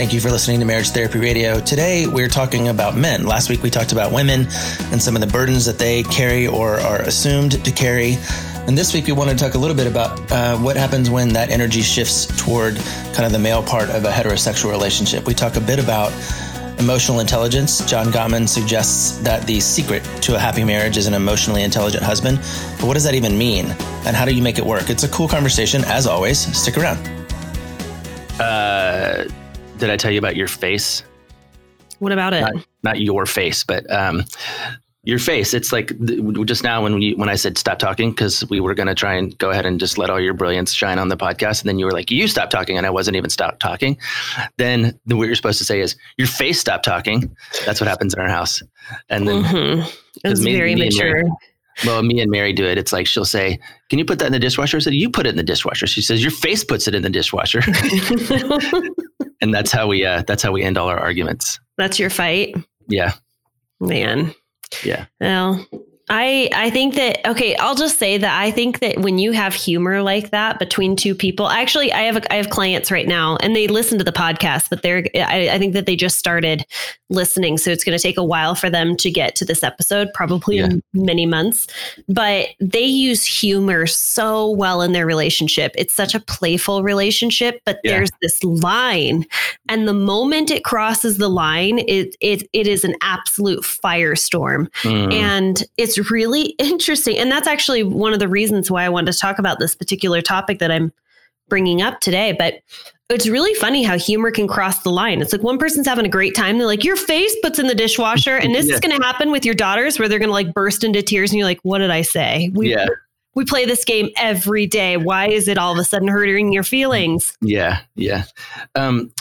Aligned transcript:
Thank 0.00 0.14
you 0.14 0.20
for 0.20 0.30
listening 0.30 0.60
to 0.60 0.64
Marriage 0.64 0.88
Therapy 0.88 1.18
Radio. 1.18 1.60
Today 1.60 2.06
we're 2.06 2.26
talking 2.26 2.68
about 2.68 2.96
men. 2.96 3.26
Last 3.26 3.50
week 3.50 3.62
we 3.62 3.68
talked 3.68 3.92
about 3.92 4.10
women 4.10 4.46
and 4.92 5.02
some 5.02 5.14
of 5.14 5.20
the 5.20 5.26
burdens 5.26 5.66
that 5.66 5.78
they 5.78 6.04
carry 6.04 6.46
or 6.46 6.80
are 6.80 7.02
assumed 7.02 7.62
to 7.62 7.70
carry. 7.70 8.16
And 8.66 8.78
this 8.78 8.94
week 8.94 9.08
we 9.08 9.12
want 9.12 9.28
to 9.28 9.36
talk 9.36 9.56
a 9.56 9.58
little 9.58 9.76
bit 9.76 9.86
about 9.86 10.32
uh, 10.32 10.56
what 10.56 10.78
happens 10.78 11.10
when 11.10 11.34
that 11.34 11.50
energy 11.50 11.82
shifts 11.82 12.24
toward 12.42 12.76
kind 13.12 13.26
of 13.26 13.32
the 13.32 13.38
male 13.38 13.62
part 13.62 13.90
of 13.90 14.06
a 14.06 14.10
heterosexual 14.10 14.70
relationship. 14.70 15.26
We 15.26 15.34
talk 15.34 15.56
a 15.56 15.60
bit 15.60 15.78
about 15.78 16.14
emotional 16.78 17.20
intelligence. 17.20 17.84
John 17.84 18.06
Gottman 18.06 18.48
suggests 18.48 19.18
that 19.18 19.46
the 19.46 19.60
secret 19.60 20.02
to 20.22 20.34
a 20.34 20.38
happy 20.38 20.64
marriage 20.64 20.96
is 20.96 21.08
an 21.08 21.12
emotionally 21.12 21.62
intelligent 21.62 22.02
husband. 22.02 22.38
But 22.78 22.84
what 22.84 22.94
does 22.94 23.04
that 23.04 23.14
even 23.14 23.36
mean? 23.36 23.66
And 24.06 24.16
how 24.16 24.24
do 24.24 24.32
you 24.32 24.42
make 24.42 24.56
it 24.56 24.64
work? 24.64 24.88
It's 24.88 25.04
a 25.04 25.10
cool 25.10 25.28
conversation, 25.28 25.84
as 25.84 26.06
always. 26.06 26.38
Stick 26.58 26.78
around. 26.78 27.06
Uh, 28.40 29.28
did 29.80 29.90
I 29.90 29.96
tell 29.96 30.10
you 30.10 30.18
about 30.18 30.36
your 30.36 30.46
face? 30.46 31.02
What 31.98 32.12
about 32.12 32.32
it? 32.32 32.42
Not, 32.42 32.66
not 32.82 33.00
your 33.00 33.26
face, 33.26 33.64
but 33.64 33.90
um, 33.90 34.24
your 35.02 35.18
face. 35.18 35.54
It's 35.54 35.72
like 35.72 35.98
th- 36.06 36.20
just 36.46 36.62
now 36.62 36.82
when 36.82 37.00
you 37.00 37.16
when 37.16 37.28
I 37.28 37.34
said 37.34 37.58
stop 37.58 37.78
talking 37.78 38.10
because 38.10 38.48
we 38.48 38.60
were 38.60 38.74
going 38.74 38.86
to 38.86 38.94
try 38.94 39.14
and 39.14 39.36
go 39.38 39.50
ahead 39.50 39.66
and 39.66 39.80
just 39.80 39.98
let 39.98 40.10
all 40.10 40.20
your 40.20 40.34
brilliance 40.34 40.72
shine 40.72 40.98
on 40.98 41.08
the 41.08 41.16
podcast, 41.16 41.62
and 41.62 41.68
then 41.68 41.78
you 41.78 41.86
were 41.86 41.92
like, 41.92 42.10
"You 42.10 42.28
stop 42.28 42.50
talking," 42.50 42.76
and 42.76 42.86
I 42.86 42.90
wasn't 42.90 43.16
even 43.16 43.30
stop 43.30 43.58
talking. 43.58 43.98
Then 44.58 44.98
the, 45.06 45.16
what 45.16 45.26
you're 45.26 45.36
supposed 45.36 45.58
to 45.58 45.64
say 45.64 45.80
is, 45.80 45.96
"Your 46.16 46.28
face 46.28 46.60
stop 46.60 46.82
talking." 46.82 47.34
That's 47.64 47.80
what 47.80 47.88
happens 47.88 48.14
in 48.14 48.20
our 48.20 48.28
house, 48.28 48.62
and 49.08 49.26
then 49.26 49.42
mm-hmm. 49.42 49.90
it's 50.24 50.40
me- 50.40 50.56
very 50.56 50.74
me 50.74 50.82
and 50.82 50.94
mature. 50.94 51.14
Mary- 51.14 51.30
well, 51.86 52.02
me 52.02 52.20
and 52.20 52.30
Mary 52.30 52.52
do 52.52 52.66
it. 52.66 52.76
It's 52.76 52.92
like 52.92 53.06
she'll 53.06 53.24
say, 53.24 53.58
"Can 53.88 53.98
you 53.98 54.04
put 54.04 54.18
that 54.18 54.26
in 54.26 54.32
the 54.32 54.38
dishwasher?" 54.38 54.76
I 54.76 54.80
said, 54.80 54.94
"You 54.94 55.08
put 55.08 55.26
it 55.26 55.30
in 55.30 55.36
the 55.36 55.42
dishwasher." 55.42 55.86
She 55.86 56.02
says, 56.02 56.22
"Your 56.22 56.30
face 56.30 56.62
puts 56.62 56.86
it 56.86 56.94
in 56.94 57.02
the 57.02 57.10
dishwasher," 57.10 57.60
and 59.40 59.52
that's 59.54 59.72
how 59.72 59.86
we 59.86 60.04
uh, 60.04 60.22
that's 60.26 60.42
how 60.42 60.52
we 60.52 60.62
end 60.62 60.76
all 60.78 60.88
our 60.88 60.98
arguments. 60.98 61.58
That's 61.78 61.98
your 61.98 62.10
fight, 62.10 62.54
Yeah, 62.88 63.12
man. 63.80 64.34
yeah. 64.84 65.06
Well, 65.20 65.66
I 66.10 66.50
I 66.52 66.70
think 66.70 66.94
that 66.96 67.24
okay. 67.26 67.54
I'll 67.56 67.76
just 67.76 67.98
say 67.98 68.18
that 68.18 68.38
I 68.42 68.50
think 68.50 68.80
that 68.80 68.98
when 68.98 69.18
you 69.18 69.30
have 69.30 69.54
humor 69.54 70.02
like 70.02 70.30
that 70.30 70.58
between 70.58 70.96
two 70.96 71.14
people, 71.14 71.48
actually, 71.48 71.92
I 71.92 72.00
have 72.02 72.16
a, 72.16 72.32
I 72.32 72.36
have 72.36 72.50
clients 72.50 72.90
right 72.90 73.06
now, 73.06 73.36
and 73.36 73.54
they 73.54 73.68
listen 73.68 73.96
to 73.98 74.04
the 74.04 74.12
podcast, 74.12 74.66
but 74.70 74.82
they're 74.82 75.04
I, 75.14 75.50
I 75.52 75.58
think 75.58 75.72
that 75.74 75.86
they 75.86 75.94
just 75.94 76.18
started 76.18 76.66
listening, 77.10 77.58
so 77.58 77.70
it's 77.70 77.84
going 77.84 77.96
to 77.96 78.02
take 78.02 78.18
a 78.18 78.24
while 78.24 78.54
for 78.56 78.68
them 78.68 78.96
to 78.96 79.10
get 79.10 79.36
to 79.36 79.44
this 79.44 79.62
episode, 79.62 80.08
probably 80.12 80.58
Yeah. 80.58 80.68
many 80.92 81.26
months. 81.26 81.66
But 82.08 82.48
they 82.60 82.84
use 82.84 83.24
humor 83.24 83.86
so 83.86 84.50
well 84.50 84.82
in 84.82 84.92
their 84.92 85.06
relationship. 85.06 85.72
It's 85.76 85.94
such 85.94 86.14
a 86.14 86.20
playful 86.20 86.82
relationship, 86.82 87.60
but 87.64 87.78
Yeah. 87.84 87.92
there's 87.92 88.10
this 88.20 88.42
line, 88.42 89.26
and 89.68 89.86
the 89.86 89.94
moment 89.94 90.50
it 90.50 90.64
crosses 90.64 91.18
the 91.18 91.28
line, 91.30 91.78
it 91.86 92.16
it 92.20 92.48
it 92.52 92.66
is 92.66 92.82
an 92.84 92.96
absolute 93.00 93.62
firestorm. 93.62 94.66
Mm. 94.82 95.12
And 95.12 95.64
it's 95.76 95.99
really 96.10 96.42
interesting. 96.58 97.18
And 97.18 97.30
that's 97.30 97.48
actually 97.48 97.82
one 97.82 98.12
of 98.12 98.18
the 98.20 98.28
reasons 98.28 98.70
why 98.70 98.84
I 98.84 98.88
wanted 98.88 99.12
to 99.12 99.18
talk 99.18 99.38
about 99.38 99.58
this 99.58 99.74
particular 99.74 100.22
topic 100.22 100.58
that 100.60 100.70
I'm 100.70 100.92
bringing 101.48 101.82
up 101.82 102.00
today. 102.00 102.32
But 102.38 102.60
it's 103.08 103.26
really 103.28 103.52
funny 103.54 103.82
how 103.82 103.98
humor 103.98 104.30
can 104.30 104.46
cross 104.46 104.82
the 104.84 104.90
line. 104.90 105.20
It's 105.20 105.32
like 105.32 105.42
one 105.42 105.58
person's 105.58 105.86
having 105.88 106.06
a 106.06 106.08
great 106.08 106.36
time. 106.36 106.58
They're 106.58 106.66
like, 106.66 106.84
your 106.84 106.94
face 106.96 107.34
puts 107.42 107.58
in 107.58 107.66
the 107.66 107.74
dishwasher. 107.74 108.36
And 108.36 108.54
this 108.54 108.68
Yeah. 108.68 108.74
is 108.74 108.80
going 108.80 108.96
to 108.96 109.04
happen 109.04 109.32
with 109.32 109.44
your 109.44 109.54
daughters 109.56 109.98
where 109.98 110.08
they're 110.08 110.20
going 110.20 110.28
to 110.28 110.32
like 110.32 110.54
burst 110.54 110.84
into 110.84 111.02
tears. 111.02 111.32
And 111.32 111.38
you're 111.38 111.48
like, 111.48 111.58
what 111.62 111.78
did 111.78 111.90
I 111.90 112.02
say? 112.02 112.52
We, 112.54 112.70
yeah, 112.70 112.86
we 113.34 113.44
play 113.44 113.64
this 113.64 113.84
game 113.84 114.10
every 114.16 114.66
day. 114.66 114.96
Why 114.96 115.28
is 115.28 115.48
it 115.48 115.58
all 115.58 115.72
of 115.72 115.78
a 115.78 115.84
sudden 115.84 116.06
hurting 116.06 116.52
your 116.52 116.62
feelings? 116.62 117.36
yeah, 117.40 117.80
yeah. 117.96 118.24
Um, 118.76 119.12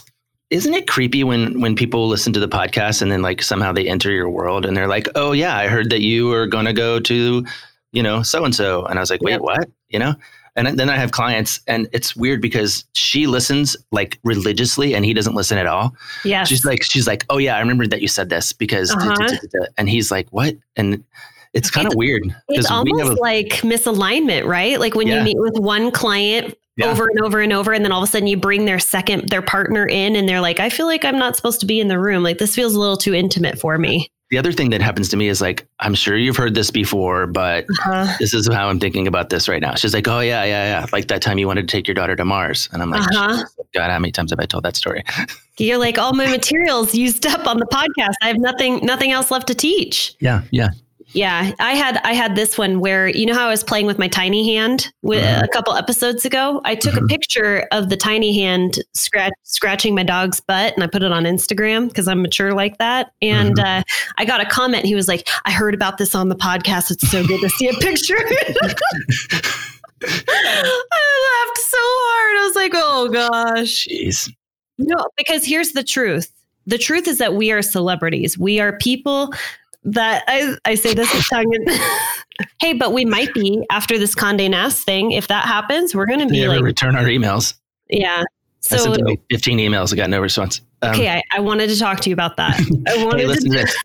isn't 0.50 0.74
it 0.74 0.88
creepy 0.88 1.24
when 1.24 1.60
when 1.62 1.76
people 1.76 2.08
listen 2.08 2.34
to 2.34 2.40
the 2.40 2.48
podcast 2.48 3.02
and 3.02 3.12
then 3.12 3.22
like 3.22 3.42
somehow 3.42 3.72
they 3.72 3.88
enter 3.88 4.10
your 4.12 4.30
world 4.30 4.66
and 4.66 4.76
they're 4.76 4.88
like, 4.88 5.08
"Oh 5.16 5.32
yeah, 5.32 5.56
I 5.58 5.68
heard 5.68 5.90
that 5.92 6.02
you 6.02 6.28
were 6.28 6.48
going 6.48 6.66
to 6.66 6.74
go 6.74 7.00
to, 7.00 7.46
you 7.92 8.04
know, 8.04 8.24
so 8.24 8.44
and 8.46 8.56
so," 8.56 8.86
and 8.86 8.98
I 8.98 9.02
was 9.02 9.09
like, 9.12 9.22
"Wait, 9.22 9.34
Yep. 9.34 9.42
what?" 9.42 9.70
You 9.90 10.00
know. 10.00 10.16
And 10.56 10.78
then 10.78 10.90
I 10.90 10.98
have 10.98 11.12
clients, 11.12 11.62
and 11.68 11.88
it's 11.94 12.16
weird 12.18 12.42
because 12.42 12.84
she 12.94 13.28
listens 13.28 13.78
like 13.92 14.20
religiously, 14.24 14.94
and 14.94 15.06
he 15.06 15.14
doesn't 15.14 15.36
listen 15.36 15.58
at 15.58 15.68
all. 15.68 15.96
Yeah. 16.26 16.44
She's 16.44 16.66
like, 16.66 16.84
she's 16.84 17.08
like, 17.08 17.24
"Oh 17.30 17.38
yeah, 17.38 17.56
I 17.56 17.59
remember 17.59 17.88
that 17.88 18.02
you 18.02 18.08
said 18.09 18.30
this 18.30 18.52
because," 18.52 18.92
Uh-huh. 18.92 19.38
and 19.78 19.88
he's 19.88 20.12
like, 20.12 20.28
"What?" 20.32 20.56
And 20.76 21.02
it's 21.54 21.70
kind 21.72 21.88
of 21.88 21.96
weird 21.96 22.24
It's 22.50 22.70
almost 22.70 23.18
a- 23.20 23.22
like 23.22 23.50
misalignment, 23.62 24.46
right? 24.48 24.80
Like 24.80 24.96
when 24.96 25.08
Yeah. 25.08 25.20
you 25.20 25.24
meet 25.24 25.38
with 25.40 25.58
one 25.59 25.92
client 25.92 26.56
Yeah. 26.79 26.91
over 26.91 27.07
and 27.07 27.19
over 27.22 27.40
and 27.41 27.53
over, 27.53 27.73
and 27.73 27.84
then 27.85 27.91
all 27.91 28.01
of 28.01 28.07
a 28.07 28.12
sudden 28.12 28.28
you 28.28 28.38
bring 28.38 28.66
their 28.66 28.79
second, 28.79 29.29
their 29.29 29.41
partner 29.41 29.85
in, 29.85 30.16
and 30.16 30.28
they're 30.28 30.41
like, 30.41 30.59
I 30.59 30.69
feel 30.69 30.85
like 30.88 31.03
I'm 31.06 31.19
not 31.19 31.35
supposed 31.35 31.59
to 31.59 31.66
be 31.66 31.79
in 31.79 31.88
the 31.90 32.00
room. 32.00 32.23
Like 32.23 32.38
this 32.38 32.56
feels 32.56 32.73
a 32.75 32.79
little 32.79 32.97
too 32.97 33.13
intimate 33.13 33.59
for 33.59 33.78
me. 33.78 34.09
the 34.31 34.38
other 34.38 34.51
thing 34.51 34.69
that 34.69 34.79
happens 34.79 35.09
to 35.09 35.17
me 35.17 35.28
is 35.28 35.41
like, 35.41 35.66
I'm 35.79 35.95
sure 35.95 36.16
you've 36.16 36.38
heard 36.38 36.53
this 36.53 36.69
before, 36.69 37.25
but 37.25 37.66
Uh-huh. 37.66 38.16
this 38.19 38.34
is 38.35 38.47
how 38.53 38.69
I'm 38.69 38.79
thinking 38.79 39.07
about 39.07 39.29
this 39.31 39.50
right 39.50 39.59
now. 39.62 39.73
She's 39.73 39.91
like, 39.94 40.07
oh 40.07 40.19
yeah, 40.19 40.44
yeah, 40.44 40.66
yeah. 40.81 40.85
Like 40.94 41.07
that 41.07 41.22
time 41.23 41.40
you 41.40 41.47
wanted 41.47 41.67
to 41.67 41.72
take 41.72 41.88
your 41.88 41.95
daughter 41.95 42.16
to 42.16 42.23
Mars. 42.25 42.69
And 42.72 42.81
I'm 42.84 42.91
like, 42.91 43.01
Uh-huh. 43.11 43.44
God, 43.73 43.90
how 43.90 43.97
many 43.97 44.11
times 44.11 44.29
have 44.29 44.40
I 44.40 44.46
told 44.46 44.64
that 44.66 44.75
story? 44.75 45.03
You're 45.58 45.79
like, 45.79 45.97
all 45.97 46.14
my 46.14 46.28
materials 46.28 46.93
used 46.93 47.25
up 47.25 47.47
on 47.47 47.58
the 47.58 47.66
podcast. 47.66 48.14
I 48.22 48.28
have 48.28 48.37
nothing, 48.37 48.85
nothing 48.85 49.11
else 49.11 49.32
left 49.32 49.47
to 49.47 49.55
teach. 49.55 50.14
Yeah. 50.20 50.43
Yeah. 50.52 50.70
Yeah, 51.14 51.52
I 51.59 51.72
had 51.73 51.97
I 52.03 52.14
had 52.14 52.35
this 52.35 52.56
one 52.58 52.79
where 52.82 53.08
you 53.08 53.26
know 53.26 53.34
how 53.34 53.47
I 53.47 53.50
was 53.50 53.64
playing 53.64 53.88
with 53.88 53.97
my 53.97 54.08
tiny 54.08 54.53
hand 54.56 54.91
with, 55.02 55.23
Mhm. 55.23 55.44
a 55.44 55.47
couple 55.47 55.73
episodes 55.73 56.23
ago. 56.23 56.61
I 56.66 56.76
took 56.76 56.94
a 56.96 57.00
Mhm. 57.02 57.09
picture 57.09 57.67
of 57.72 57.90
the 57.90 57.97
tiny 57.97 58.38
hand 58.40 58.79
scratch 58.94 59.34
scratching 59.44 59.96
my 59.96 60.03
dog's 60.03 60.40
butt, 60.40 60.76
and 60.76 60.84
I 60.84 60.88
put 60.88 61.02
it 61.02 61.11
on 61.11 61.23
Instagram 61.23 61.88
because 61.88 62.08
I'm 62.08 62.22
mature 62.22 62.53
like 62.53 62.78
that. 62.78 63.11
And 63.23 63.56
Mm-hmm. 63.56 63.79
uh, 63.79 63.82
I 64.20 64.26
got 64.26 64.40
a 64.40 64.46
comment. 64.46 64.85
He 64.85 64.94
was 64.94 65.08
like, 65.08 65.28
"I 65.46 65.52
heard 65.52 65.73
about 65.73 65.97
this 65.97 66.14
on 66.14 66.29
the 66.29 66.35
podcast. 66.35 66.91
It's 66.91 67.09
so 67.09 67.26
good 67.26 67.41
to 67.41 67.50
see 67.50 67.67
a 67.67 67.73
picture." 67.73 68.16
I 70.02 70.06
laughed 70.06 71.58
so 71.58 71.78
hard. 71.82 72.38
I 72.38 72.46
was 72.46 72.56
like, 72.56 72.72
"Oh 72.76 73.09
gosh." 73.11 73.88
Jeez. 73.88 74.32
No, 74.78 75.08
because 75.17 75.44
here's 75.44 75.72
the 75.72 75.84
truth. 75.84 76.32
The 76.67 76.78
truth 76.78 77.08
is 77.08 77.17
that 77.17 77.34
we 77.34 77.52
are 77.52 77.61
celebrities. 77.61 78.38
We 78.38 78.59
are 78.59 78.78
people 78.78 79.34
that 79.84 80.23
I, 80.28 80.55
I 80.66 80.76
say 80.76 80.93
this 80.93 81.14
with 81.14 81.28
tongue 81.29 81.53
in 81.53 81.66
Hey, 82.61 82.73
but 82.73 82.93
we 82.93 83.05
might 83.05 83.34
be 83.34 83.66
after 83.70 83.97
this 83.97 84.16
Condé 84.16 84.49
Nast 84.49 84.85
thing. 84.85 85.11
If 85.11 85.28
that 85.28 85.46
happens, 85.46 85.93
we're 85.93 86.05
gonna 86.05 86.28
be 86.28 86.37
you 86.37 86.47
like, 86.47 86.61
return 86.61 86.96
our 86.96 87.03
emails? 87.03 87.55
yeah, 87.90 88.23
So 88.61 88.76
I 88.76 88.79
sent 88.79 89.05
like 89.05 89.22
15 89.29 89.58
emails. 89.59 89.91
I 89.91 89.97
got 89.97 90.09
no 90.09 90.20
response. 90.22 90.61
Um, 90.81 90.91
okay, 90.91 91.09
I, 91.09 91.23
I 91.34 91.40
wanted 91.41 91.70
to 91.70 91.78
talk 91.78 91.99
to 92.02 92.09
you 92.09 92.14
about 92.14 92.37
that. 92.37 92.59
I 92.87 93.03
wanted 93.03 93.22
hey, 93.22 93.28
listen 93.28 93.52
to. 93.52 93.58
to 93.58 93.64
this. 93.64 93.76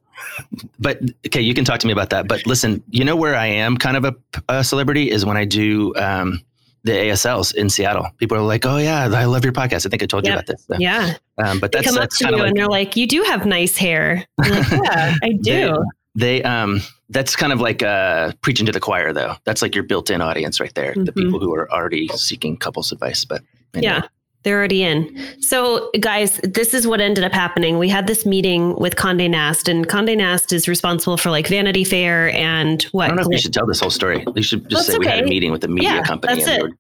But 0.79 1.00
okay, 1.26 1.41
you 1.41 1.55
can 1.55 1.64
talk 1.64 1.81
to 1.81 1.87
me 1.87 1.93
about 1.93 2.11
that. 2.11 2.29
But 2.29 2.47
listen, 2.47 2.82
you 2.90 3.05
know 3.05 3.17
where 3.17 3.35
I 3.35 3.47
am 3.47 3.76
kind 3.76 3.97
of 3.97 4.05
a, 4.05 4.14
a 4.49 4.64
celebrity 4.64 5.11
is 5.11 5.25
when 5.25 5.37
I 5.37 5.44
do 5.44 5.94
um, 5.97 6.40
the 6.85 6.93
ASLs 6.93 7.55
in 7.55 7.69
Seattle. 7.71 8.07
People 8.19 8.37
are 8.37 8.43
like, 8.43 8.65
"Oh 8.67 8.77
yeah, 8.77 9.05
I 9.05 9.25
love 9.25 9.43
your 9.45 9.53
podcast." 9.53 9.87
I 9.87 9.89
think 9.89 10.03
I 10.03 10.07
told 10.07 10.27
you 10.27 10.33
about 10.33 10.47
this. 10.47 10.65
So, 10.67 10.77
Yeah, 10.79 11.15
um, 11.39 11.59
but 11.59 11.73
they 11.73 11.79
that's 11.81 11.93
come 11.95 12.03
up 12.03 12.11
to 12.11 12.29
you 12.29 12.35
of 12.35 12.41
and 12.47 12.57
they're 12.57 12.69
like, 12.69 12.95
"You 12.97 13.07
do 13.07 13.23
have 13.23 13.47
nice 13.47 13.77
hair." 13.77 14.25
I'm 14.41 14.51
like, 14.51 14.71
yeah, 14.85 15.15
I 15.23 15.31
do. 15.41 15.85
they 16.15 16.43
um 16.45 16.81
that's 17.11 17.35
kind 17.37 17.53
of 17.53 17.61
like 17.61 17.83
uh 17.83 18.33
preaching 18.43 18.67
to 18.67 18.73
the 18.73 18.81
choir 18.81 19.13
though. 19.13 19.35
That's 19.45 19.63
like 19.63 19.75
your 19.75 19.85
built-in 19.85 20.21
audience 20.21 20.61
right 20.61 20.75
there. 20.75 20.95
The 20.95 21.13
Mhm. 21.13 21.15
people 21.15 21.41
who 21.41 21.53
are 21.55 21.71
already 21.73 22.09
seeking 22.09 22.57
couples 22.57 22.93
advice. 22.93 23.25
But 23.25 23.43
anyway. 23.75 23.95
Yeah. 23.95 24.03
They're 24.44 24.58
already 24.58 24.82
in. 24.85 25.19
So, 25.41 25.91
guys, 26.00 26.38
this 26.44 26.75
is 26.75 26.87
what 26.87 27.00
ended 27.00 27.25
up 27.25 27.32
happening. 27.32 27.79
We 27.79 27.88
had 27.88 28.06
this 28.06 28.25
meeting 28.26 28.76
with 28.76 28.94
Condé 28.96 29.29
Nast, 29.29 29.69
and 29.69 29.88
Condé 29.88 30.17
Nast 30.17 30.52
is 30.52 30.69
responsible 30.69 31.17
for 31.17 31.31
like 31.31 31.49
Vanity 31.49 31.82
Fair 31.82 32.31
and 32.32 32.82
what? 32.93 33.05
I 33.05 33.08
don't 33.08 33.17
know 33.17 33.23
if 33.23 33.29
you 33.31 33.38
should 33.38 33.55
tell 33.55 33.67
this 33.67 33.81
whole 33.81 33.91
story. 33.91 34.25
You 34.37 34.43
should 34.43 34.69
just 34.69 34.87
That's 34.87 34.93
say 34.93 34.99
we 34.99 35.06
had 35.06 35.20
a 35.25 35.26
meeting 35.26 35.50
with 35.50 35.64
a 35.64 35.69
media 35.69 35.94
Yeah, 35.94 36.02
company. 36.02 36.35
that's 36.35 36.46
and 36.46 36.58
it. 36.58 36.62
were- 36.62 36.76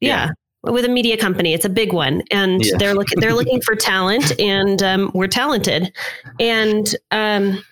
yeah. 0.00 0.30
With 0.62 0.84
a 0.84 0.88
media 0.88 1.16
company, 1.16 1.54
it's 1.54 1.64
a 1.64 1.68
big 1.70 1.92
one, 1.92 2.22
and 2.32 2.64
Yeah. 2.64 2.76
they're 2.76 2.94
looking 2.94 3.20
they're 3.20 3.34
looking 3.34 3.60
for 3.60 3.76
talent, 3.76 4.38
and 4.40 4.82
um, 4.82 5.10
we're 5.14 5.28
talented, 5.28 5.92
and 6.40 6.94
um, 7.12 7.62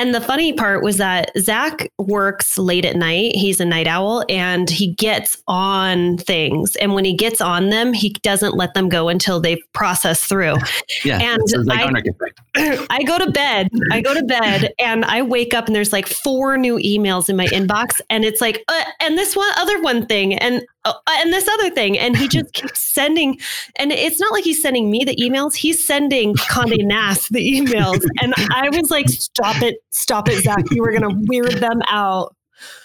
and 0.00 0.14
the 0.14 0.20
funny 0.20 0.54
part 0.54 0.82
was 0.82 0.96
that 0.96 1.30
Zach 1.38 1.92
works 1.98 2.56
late 2.56 2.86
at 2.86 2.96
night. 2.96 3.36
He's 3.36 3.60
a 3.60 3.66
night 3.66 3.86
owl, 3.86 4.24
and 4.28 4.70
he 4.70 4.94
gets 4.94 5.42
on 5.46 6.16
things, 6.16 6.74
and 6.76 6.94
when 6.94 7.04
he 7.04 7.14
gets 7.14 7.42
on 7.42 7.68
them, 7.68 7.92
he 7.92 8.10
doesn't 8.22 8.54
let 8.56 8.72
them 8.72 8.88
go 8.88 9.08
until 9.08 9.40
they've 9.40 9.62
processed 9.74 10.24
through. 10.24 10.54
yeah. 11.04 11.20
And 11.20 11.66
like 11.66 11.80
I- 11.80 12.86
I 12.90 13.02
go 13.04 13.18
to 13.18 13.30
bed. 13.30 13.68
I 13.92 14.00
go 14.00 14.12
to 14.12 14.24
bed 14.24 14.72
and 14.80 15.04
I 15.04 15.22
wake 15.22 15.54
up 15.54 15.66
and 15.66 15.74
there's 15.76 15.92
like 15.92 16.08
four 16.08 16.56
new 16.56 16.78
emails 16.78 17.28
in 17.28 17.36
my 17.36 17.46
inbox 17.46 18.00
and 18.10 18.24
it's 18.24 18.40
like 18.40 18.64
uh, 18.66 18.84
and 19.00 19.16
this 19.16 19.36
one 19.36 19.50
other 19.56 19.80
one 19.82 20.04
thing 20.06 20.34
and 20.34 20.66
uh, 20.84 20.92
and 21.10 21.32
this 21.32 21.46
other 21.46 21.70
thing 21.70 21.96
and 21.96 22.16
he 22.16 22.26
just 22.26 22.52
keeps 22.52 22.80
sending 22.94 23.38
and 23.76 23.92
it's 23.92 24.18
not 24.18 24.32
like 24.32 24.42
he's 24.42 24.60
sending 24.60 24.90
me 24.90 25.04
the 25.04 25.14
emails. 25.16 25.54
He's 25.54 25.86
sending 25.86 26.34
Condé 26.34 26.84
Nast 26.84 27.32
the 27.32 27.60
emails 27.60 28.02
and 28.20 28.34
I 28.50 28.68
was 28.70 28.90
like 28.90 29.08
stop 29.08 29.62
it. 29.62 29.76
Stop 29.90 30.28
it 30.28 30.42
Zach. 30.42 30.64
You 30.70 30.82
were 30.82 30.90
going 30.92 31.02
to 31.08 31.24
weird 31.28 31.54
them 31.54 31.82
out. 31.88 32.34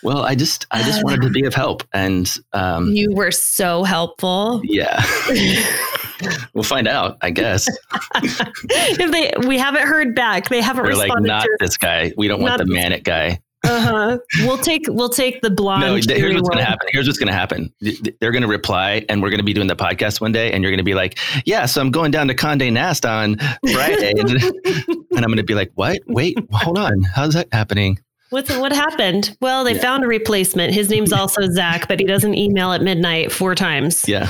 Well, 0.04 0.20
I 0.20 0.36
just 0.36 0.66
I 0.72 0.82
just 0.84 1.04
wanted 1.04 1.22
to 1.24 1.30
be 1.30 1.46
of 1.46 1.54
help. 1.54 1.84
And 1.94 2.34
um 2.54 2.88
You 2.94 3.14
were 3.14 3.32
so 3.32 3.84
helpful. 3.84 4.62
yeah. 4.64 5.04
we'll 6.54 6.64
find 6.64 6.88
out, 6.88 7.18
I 7.22 7.30
guess. 7.32 7.68
if 8.16 9.12
they 9.12 9.34
we 9.48 9.58
haven't 9.58 9.86
heard 9.86 10.16
back. 10.16 10.48
They 10.48 10.62
haven't 10.62 10.86
We're 10.86 10.94
like 10.94 11.12
not 11.20 11.44
to 11.44 11.58
this 11.60 11.78
guy. 11.78 12.14
We 12.16 12.28
don't 12.30 12.42
want 12.42 12.58
the 12.58 12.66
manic 12.66 13.04
guy. 13.04 13.42
Uh-huh. 13.66 14.18
We'll 14.40 14.58
take 14.58 14.86
we'll 14.88 15.10
take 15.10 15.42
the 15.42 15.50
blonde. 15.50 15.82
No, 15.82 16.00
th- 16.00 16.18
here's 16.18 16.36
what's 16.36 16.48
going 16.50 16.60
to 16.60 16.66
happen. 16.66 16.88
Here's 16.92 17.08
what's 17.08 17.20
going 17.20 17.28
to 17.28 17.34
happen. 17.34 17.74
Th- 17.82 18.02
th- 18.02 18.16
They're 18.20 18.32
going 18.32 18.42
to 18.44 18.48
reply, 18.48 19.06
and 19.10 19.22
we're 19.22 19.30
going 19.30 19.40
to 19.40 19.46
be 19.46 19.54
doing 19.54 19.68
the 19.68 19.76
podcast 19.76 20.22
one 20.22 20.32
day, 20.32 20.52
and 20.52 20.64
you're 20.64 20.72
going 20.72 20.78
to 20.78 20.84
be 20.84 20.94
like, 20.94 21.20
"Yeah, 21.46 21.66
so 21.66 21.82
I'm 21.82 21.92
going 21.92 22.12
down 22.12 22.28
to 22.28 22.36
Condé 22.36 22.72
Nast 22.72 23.06
on 23.06 23.38
Friday," 23.72 24.14
and, 24.18 24.30
and 24.88 25.18
I'm 25.18 25.26
going 25.26 25.38
to 25.38 25.44
be 25.44 25.56
like, 25.56 25.72
"What? 25.76 26.00
Wait, 26.08 26.38
hold 26.52 26.78
on. 26.78 27.04
How's 27.04 27.34
that 27.34 27.48
happening?" 27.52 28.00
What's 28.32 28.50
what 28.58 28.72
happened? 28.74 29.38
Well, 29.40 29.64
they 29.64 29.76
Yeah. 29.76 29.82
found 29.82 30.04
a 30.04 30.08
replacement. 30.08 30.74
His 30.74 30.90
name's 30.90 31.14
also 31.14 31.42
Zach, 31.52 31.88
but 31.88 32.00
he 32.00 32.06
doesn't 32.06 32.34
email 32.36 32.72
at 32.74 32.82
midnight 32.82 33.32
four 33.32 33.54
times. 33.56 34.04
Yeah, 34.08 34.30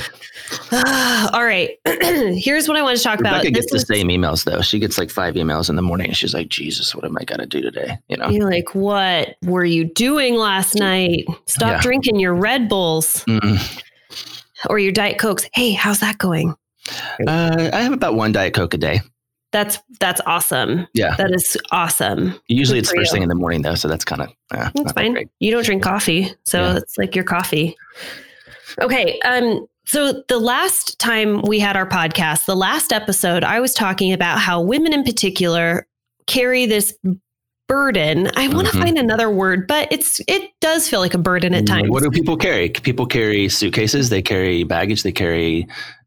All 1.32 1.44
right. 1.44 1.70
Here's 1.86 2.68
what 2.68 2.76
I 2.76 2.82
want 2.82 2.98
to 2.98 3.02
talk 3.02 3.18
about. 3.20 3.38
Rebecca 3.38 3.50
This 3.52 3.64
gets 3.70 3.86
the 3.88 3.94
is- 3.94 4.00
same 4.00 4.08
emails 4.08 4.44
though. 4.44 4.60
She 4.60 4.78
gets 4.78 4.98
like 4.98 5.10
five 5.10 5.34
emails 5.34 5.70
in 5.70 5.76
the 5.76 5.82
morning, 5.82 6.12
she's 6.12 6.34
like, 6.34 6.48
"Jesus, 6.48 6.94
what 6.94 7.04
am 7.04 7.16
I 7.18 7.24
going 7.24 7.40
to 7.40 7.46
do 7.46 7.62
today?" 7.62 7.98
You 8.08 8.18
know. 8.18 8.28
You're 8.28 8.50
like, 8.50 8.74
what 8.74 9.36
were 9.42 9.64
you 9.64 9.84
doing 9.84 10.36
last 10.36 10.74
night? 10.74 11.24
Stop 11.46 11.72
Yeah. 11.72 11.80
drinking 11.80 12.20
your 12.20 12.34
Red 12.34 12.68
Bulls 12.68 13.24
Mm. 13.26 13.82
or 14.68 14.78
your 14.78 14.92
Diet 14.92 15.18
Cokes. 15.18 15.48
Hey, 15.54 15.72
how's 15.72 16.00
that 16.00 16.18
going? 16.18 16.54
Uh, 17.26 17.70
I 17.72 17.80
have 17.80 17.92
about 17.92 18.14
one 18.14 18.30
Diet 18.32 18.54
Coke 18.54 18.74
a 18.74 18.78
day. 18.78 19.00
That's 19.52 19.78
that's 20.00 20.20
awesome. 20.26 20.86
Yeah. 20.92 21.14
That 21.16 21.32
is 21.32 21.56
awesome. 21.70 22.38
Usually 22.48 22.78
Good 22.78 22.84
it's 22.84 22.92
first 22.92 23.10
you. 23.10 23.14
thing 23.14 23.22
in 23.22 23.28
the 23.28 23.34
morning 23.34 23.62
though, 23.62 23.74
so 23.76 23.88
that's 23.88 24.04
kind 24.04 24.22
of 24.22 24.28
uh, 24.50 24.70
That's 24.74 24.92
that 24.92 24.94
fine. 24.94 25.30
You 25.38 25.50
don't 25.52 25.64
drink 25.64 25.82
coffee, 25.82 26.32
so 26.44 26.62
Yeah. 26.62 26.76
it's 26.78 26.98
like 26.98 27.14
your 27.14 27.24
coffee. 27.24 27.76
Okay. 28.82 29.18
Um. 29.20 29.66
So 29.84 30.24
the 30.28 30.38
last 30.38 30.98
time 30.98 31.42
we 31.42 31.60
had 31.60 31.76
our 31.76 31.88
podcast, 31.88 32.46
the 32.46 32.56
last 32.56 32.92
episode, 32.92 33.44
I 33.44 33.60
was 33.60 33.72
talking 33.72 34.12
about 34.12 34.38
how 34.40 34.60
women 34.60 34.92
in 34.92 35.04
particular 35.04 35.86
carry 36.26 36.66
this 36.66 36.92
burden. 37.68 38.28
I 38.36 38.48
want 38.48 38.66
to 38.68 38.76
Mhm. 38.76 38.80
find 38.82 38.98
another 38.98 39.30
word, 39.30 39.66
but 39.68 39.88
it's 39.92 40.20
it 40.28 40.50
does 40.60 40.88
feel 40.88 41.00
like 41.00 41.14
a 41.14 41.18
burden 41.18 41.54
at 41.54 41.66
times. 41.66 41.88
What 41.88 42.02
do 42.02 42.10
people 42.10 42.36
carry? 42.36 42.68
People 42.70 43.06
carry 43.06 43.48
suitcases. 43.48 44.08
They 44.10 44.22
carry 44.22 44.64
baggage. 44.64 45.02
They 45.04 45.12
carry 45.12 45.66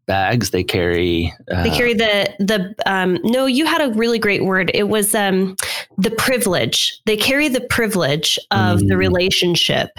bags. 0.10 0.50
They 0.50 0.64
carry. 0.64 1.32
Uh, 1.50 1.64
they 1.64 1.70
carry 1.70 1.94
the 1.94 2.36
the 2.40 2.74
um 2.86 3.20
no 3.24 3.46
you 3.46 3.66
had 3.66 3.80
a 3.80 3.94
really 3.94 4.20
great 4.20 4.44
word 4.44 4.72
it 4.74 4.90
was 4.90 5.14
um 5.16 5.56
the 5.98 6.12
privilege 6.12 7.00
they 7.06 7.16
carry 7.16 7.48
the 7.48 7.62
privilege 7.62 8.38
of 8.52 8.80
the 8.80 8.96
Mm. 8.96 8.98
relationship 8.98 9.90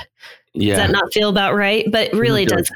Yeah. 0.52 0.74
does 0.76 0.86
that 0.88 0.92
not 0.92 1.12
feel 1.14 1.28
about 1.28 1.54
right 1.54 1.86
but 1.92 2.12
really 2.12 2.44
does 2.44 2.70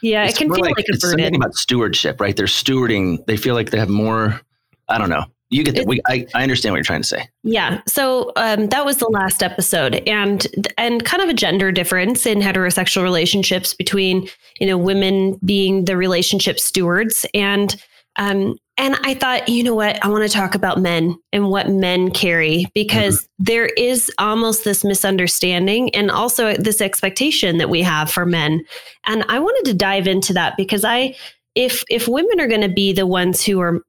yeah 0.00 0.24
It's 0.24 0.34
it 0.34 0.38
can 0.38 0.54
feel 0.54 0.64
like, 0.64 0.78
a 0.78 0.84
it's 0.86 1.00
something 1.00 1.18
burden 1.18 1.34
about 1.34 1.54
stewardship, 1.56 2.20
right? 2.20 2.36
They're 2.36 2.46
stewarding. 2.46 3.24
They 3.26 3.36
feel 3.36 3.54
like 3.54 3.70
they 3.70 3.78
have 3.78 3.88
more. 3.90 4.40
I 4.88 4.98
don't 4.98 5.10
know. 5.10 5.24
You 5.50 5.62
get 5.62 5.76
that. 5.76 5.86
We, 5.86 6.00
I, 6.08 6.26
I 6.34 6.42
understand 6.42 6.72
what 6.72 6.78
you're 6.78 6.84
trying 6.84 7.02
to 7.02 7.08
say. 7.08 7.28
Yeah. 7.44 7.80
So 7.86 8.32
um, 8.34 8.68
that 8.68 8.84
was 8.84 8.96
the 8.96 9.08
last 9.08 9.42
episode, 9.42 10.02
and 10.06 10.46
and 10.76 11.04
kind 11.04 11.22
of 11.22 11.28
a 11.28 11.34
gender 11.34 11.70
difference 11.70 12.26
in 12.26 12.40
heterosexual 12.40 13.04
relationships 13.04 13.72
between 13.72 14.28
you 14.58 14.66
know 14.66 14.76
women 14.76 15.38
being 15.44 15.84
the 15.84 15.96
relationship 15.96 16.58
stewards 16.58 17.24
and 17.32 17.80
um, 18.16 18.56
and 18.76 18.96
I 19.02 19.14
thought 19.14 19.48
you 19.48 19.62
know 19.62 19.74
what 19.74 20.04
I 20.04 20.08
want 20.08 20.28
to 20.28 20.34
talk 20.34 20.54
about 20.54 20.80
men 20.80 21.16
and 21.32 21.48
what 21.48 21.68
men 21.68 22.10
carry 22.10 22.66
because 22.74 23.28
there 23.38 23.66
is 23.66 24.10
almost 24.18 24.64
this 24.64 24.84
misunderstanding 24.84 25.94
and 25.94 26.10
also 26.10 26.54
this 26.54 26.80
expectation 26.80 27.58
that 27.58 27.70
we 27.70 27.82
have 27.82 28.10
for 28.10 28.26
men, 28.26 28.64
and 29.04 29.24
I 29.28 29.38
wanted 29.38 29.70
to 29.70 29.76
dive 29.76 30.08
into 30.08 30.32
that 30.32 30.56
because 30.56 30.84
I 30.84 31.14
if 31.54 31.84
if 31.88 32.08
women 32.08 32.40
are 32.40 32.48
going 32.48 32.62
to 32.62 32.68
be 32.68 32.92
the 32.92 33.06
ones 33.06 33.44
who 33.44 33.60
are 33.60 33.80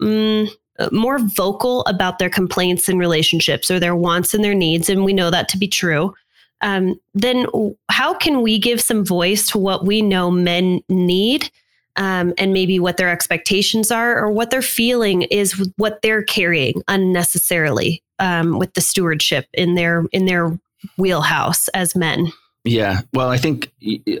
mm, 0.00 0.48
more 0.92 1.18
vocal 1.18 1.82
about 1.82 2.18
their 2.18 2.30
complaints 2.30 2.88
in 2.88 2.98
relationships 2.98 3.70
or 3.70 3.78
their 3.78 3.96
wants 3.96 4.34
and 4.34 4.42
their 4.42 4.54
needs, 4.54 4.88
and 4.88 5.04
we 5.04 5.12
know 5.12 5.30
that 5.30 5.48
to 5.50 5.58
be 5.58 5.68
true, 5.68 6.14
um, 6.60 6.98
then 7.14 7.46
how 7.90 8.14
can 8.14 8.42
we 8.42 8.58
give 8.58 8.80
some 8.80 9.04
voice 9.04 9.46
to 9.48 9.58
what 9.58 9.84
we 9.84 10.02
know 10.02 10.30
men 10.30 10.80
need? 10.88 11.50
Um, 11.96 12.32
and 12.38 12.52
maybe 12.52 12.78
what 12.78 12.96
their 12.96 13.10
expectations 13.10 13.90
are 13.90 14.16
or 14.16 14.30
what 14.30 14.50
they're 14.50 14.62
feeling 14.62 15.22
is 15.22 15.72
what 15.76 16.00
they're 16.02 16.22
carrying 16.22 16.82
unnecessarily 16.88 18.02
um, 18.20 18.58
with 18.58 18.72
the 18.74 18.80
stewardship 18.80 19.48
in 19.52 19.74
their 19.74 20.04
in 20.12 20.26
their 20.26 20.56
wheelhouse 20.96 21.68
as 21.68 21.96
men. 21.96 22.32
Yeah. 22.64 23.00
Well, 23.12 23.30
I 23.30 23.38
think 23.38 23.72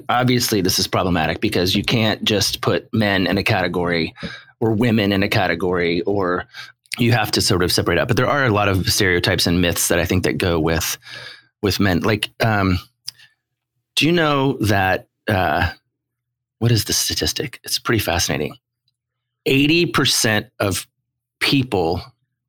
obviously 0.08 0.62
this 0.62 0.78
is 0.78 0.86
problematic 0.86 1.40
because 1.40 1.76
you 1.76 1.84
can't 1.84 2.24
just 2.24 2.60
put 2.60 2.92
men 2.92 3.26
in 3.26 3.38
a 3.38 3.42
category 3.42 4.14
or 4.60 4.72
women 4.72 5.12
in 5.12 5.22
a 5.22 5.28
category 5.28 6.02
or 6.02 6.46
you 6.98 7.12
have 7.12 7.30
to 7.32 7.40
sort 7.40 7.62
of 7.62 7.72
separate 7.72 7.98
out. 7.98 8.08
But 8.08 8.16
there 8.16 8.28
are 8.28 8.44
a 8.44 8.50
lot 8.50 8.68
of 8.68 8.88
stereotypes 8.88 9.46
and 9.46 9.60
myths 9.60 9.88
that 9.88 9.98
I 9.98 10.04
think 10.04 10.24
that 10.24 10.38
go 10.38 10.60
with 10.60 10.98
with 11.62 11.80
men. 11.80 12.00
Like, 12.00 12.30
um, 12.40 12.78
do 13.96 14.06
you 14.06 14.12
know 14.12 14.54
that 14.60 15.08
uh, 15.28 15.70
what 16.58 16.72
is 16.72 16.84
the 16.84 16.92
statistic? 16.92 17.60
It's 17.64 17.78
pretty 17.78 18.00
fascinating. 18.00 18.56
Eighty 19.46 19.86
percent 19.86 20.48
of 20.58 20.86
people 21.40 22.02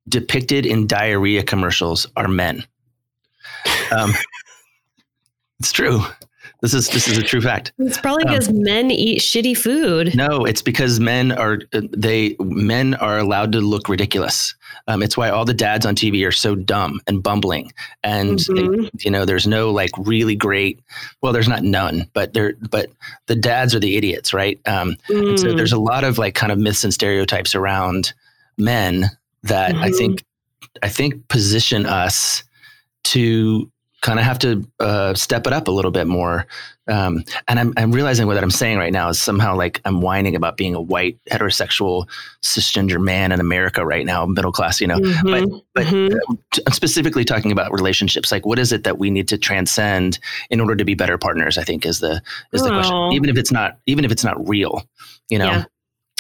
depicted 0.08 0.66
in 0.66 0.88
diarrhea 0.88 1.44
commercials 1.44 2.08
are 2.16 2.28
men. 2.28 2.66
Um, 3.92 4.14
it's 5.60 5.72
true. 5.72 6.02
This 6.62 6.76
is 6.76 6.88
this 6.90 7.08
is 7.08 7.18
a 7.18 7.24
true 7.24 7.42
fact. 7.42 7.74
It's 7.80 7.98
probably 7.98 8.24
Um, 8.26 8.34
because 8.34 8.52
men 8.52 8.92
eat 8.92 9.20
shitty 9.20 9.58
food. 9.58 10.14
No, 10.14 10.46
it's 10.46 10.62
because 10.62 11.00
men 11.00 11.32
are 11.32 11.60
they 11.72 12.36
men 12.40 12.94
are 12.96 13.18
allowed 13.18 13.52
to 13.54 13.62
look 13.62 13.90
ridiculous. 13.90 14.54
Um, 14.88 15.02
it's 15.02 15.18
why 15.18 15.30
all 15.30 15.44
the 15.44 15.56
dads 15.56 15.86
on 15.88 15.96
TV 15.96 16.24
are 16.26 16.32
so 16.32 16.54
dumb 16.54 17.02
and 17.08 17.24
bumbling, 17.24 17.72
and 18.04 18.38
Mhm. 18.40 18.90
you 19.04 19.10
know 19.10 19.26
there's 19.26 19.48
no 19.48 19.72
like 19.72 19.90
really 19.98 20.36
great. 20.36 20.80
Well, 21.22 21.34
there's 21.34 21.48
not 21.48 21.64
none, 21.64 22.08
but 22.14 22.34
there 22.34 22.54
but 22.70 22.90
the 23.26 23.36
dads 23.36 23.74
are 23.74 23.80
the 23.80 23.98
idiots, 23.98 24.32
right? 24.32 24.60
Um, 24.68 24.96
and 25.10 25.40
so 25.40 25.48
Mm. 25.48 25.58
there's 25.58 25.74
a 25.74 25.80
lot 25.80 26.04
of 26.04 26.20
like 26.20 26.36
kind 26.36 26.52
of 26.52 26.60
myths 26.60 26.84
and 26.84 26.94
stereotypes 26.94 27.56
around 27.56 28.14
men 28.60 29.10
that 29.44 29.74
I 29.76 29.90
Mhm. 29.90 29.98
think 29.98 30.24
I 30.84 30.90
think 30.90 31.28
position 31.28 31.88
us 31.88 32.44
to 33.06 33.70
kind 34.02 34.20
of 34.20 34.26
have 34.26 34.40
to 34.40 34.68
uh, 34.80 35.14
step 35.14 35.46
it 35.46 35.54
up 35.54 35.68
a 35.68 35.72
little 35.72 35.92
bit 35.92 36.08
more. 36.08 36.48
Um, 36.88 37.24
and 37.48 37.60
I'm, 37.60 37.74
I'm 37.78 37.92
realizing 37.92 38.26
what 38.26 38.38
I'm 38.38 38.50
saying 38.50 38.80
right 38.80 38.92
now 38.92 39.10
is 39.10 39.20
somehow 39.20 39.56
like 39.56 39.80
I'm 39.86 40.02
whining 40.02 40.36
about 40.36 40.58
being 40.58 40.74
a 40.74 40.82
white 40.82 41.20
heterosexual 41.30 42.10
cisgender 42.42 43.00
man 43.02 43.32
in 43.32 43.40
America 43.40 43.86
right 43.86 44.06
now, 44.06 44.26
middle 44.26 44.52
class, 44.52 44.82
you 44.82 44.88
know. 44.88 44.98
Mhm, 44.98 45.24
But 45.24 45.64
but 45.76 45.86
mhm. 45.86 46.14
uh, 46.14 46.36
t- 46.52 46.64
I'm 46.66 46.74
specifically 46.74 47.24
talking 47.24 47.52
about 47.52 47.72
relationships. 47.72 48.32
Like, 48.32 48.46
what 48.46 48.58
is 48.58 48.72
it 48.72 48.84
that 48.84 48.98
we 48.98 49.12
need 49.12 49.28
to 49.30 49.38
transcend 49.38 50.18
in 50.50 50.60
order 50.60 50.76
to 50.76 50.84
be 50.84 50.96
better 50.96 51.18
partners? 51.18 51.60
I 51.60 51.64
think 51.64 51.86
is 51.86 52.00
the 52.00 52.22
is 52.52 52.64
the 52.64 52.70
question. 52.70 52.96
Oh. 52.96 53.14
Even 53.14 53.30
if 53.30 53.38
it's 53.38 53.52
not 53.52 53.78
even 53.86 54.04
if 54.04 54.12
it's 54.12 54.24
not 54.24 54.50
real, 54.50 54.84
you 55.30 55.38
know. 55.38 55.52
Yeah. 55.52 55.64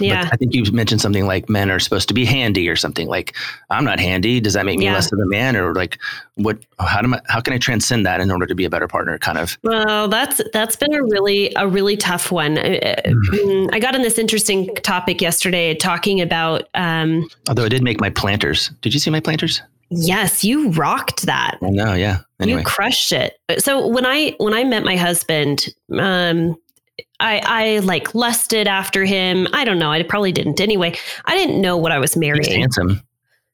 But 0.01 0.07
Yeah. 0.07 0.29
I 0.31 0.35
think 0.37 0.53
you 0.53 0.63
mentioned 0.71 1.01
something 1.01 1.25
like 1.25 1.49
men 1.49 1.71
are 1.71 1.79
supposed 1.79 2.07
to 2.09 2.13
be 2.13 2.25
handy 2.25 2.67
or 2.69 2.75
something 2.75 3.07
like 3.07 3.35
I'm 3.69 3.85
not 3.85 3.99
handy. 3.99 4.39
Does 4.39 4.53
that 4.53 4.65
make 4.65 4.77
me 4.79 4.85
Yeah. 4.85 4.93
less 4.95 5.11
of 5.11 5.19
a 5.19 5.25
man 5.27 5.55
or 5.55 5.73
like 5.73 5.97
what 6.35 6.57
how 6.79 7.01
do 7.01 7.13
I, 7.13 7.19
how 7.27 7.41
can 7.41 7.53
I 7.53 7.57
transcend 7.57 8.05
that 8.05 8.19
in 8.21 8.31
order 8.31 8.45
to 8.45 8.55
be 8.55 8.65
a 8.65 8.69
better 8.69 8.87
partner 8.87 9.17
kind 9.17 9.37
of? 9.37 9.57
Well, 9.63 10.07
that's 10.07 10.41
that's 10.53 10.75
been 10.75 10.93
a 10.93 11.03
really 11.03 11.51
a 11.55 11.67
really 11.67 11.95
tough 11.97 12.31
one. 12.31 12.57
Uh, 12.57 12.79
mm, 13.05 13.69
I 13.73 13.79
got 13.79 13.95
on 13.95 14.01
this 14.01 14.17
interesting 14.17 14.73
topic 14.77 15.21
yesterday 15.21 15.75
talking 15.75 16.21
about 16.21 16.67
um, 16.73 17.27
Although 17.47 17.65
I 17.65 17.69
did 17.69 17.83
make 17.83 17.99
my 18.01 18.09
planters. 18.09 18.69
Did 18.81 18.93
you 18.93 18.99
see 18.99 19.09
my 19.09 19.19
planters? 19.19 19.61
yes, 19.93 20.41
you 20.43 20.69
rocked 20.69 21.23
that. 21.23 21.57
I 21.61 21.69
know, 21.69 21.93
yeah. 21.93 22.19
Anyway. 22.39 22.59
You 22.61 22.65
crushed 22.65 23.11
it. 23.11 23.37
So 23.59 23.85
when 23.87 24.05
I 24.05 24.33
when 24.37 24.53
I 24.53 24.63
met 24.63 24.83
my 24.85 24.95
husband, 24.95 25.67
um, 25.99 26.55
I 27.21 27.41
I 27.45 27.79
like 27.79 28.13
lusted 28.15 28.67
after 28.67 29.05
him. 29.05 29.47
I 29.53 29.63
don't 29.63 29.79
know. 29.79 29.91
I 29.91 30.03
probably 30.03 30.31
didn't. 30.31 30.59
Anyway, 30.59 30.97
I 31.25 31.35
didn't 31.35 31.61
know 31.61 31.77
what 31.77 31.91
I 31.91 31.99
was 31.99 32.17
marrying. 32.17 32.43
He's 32.43 32.55
handsome. 32.55 33.01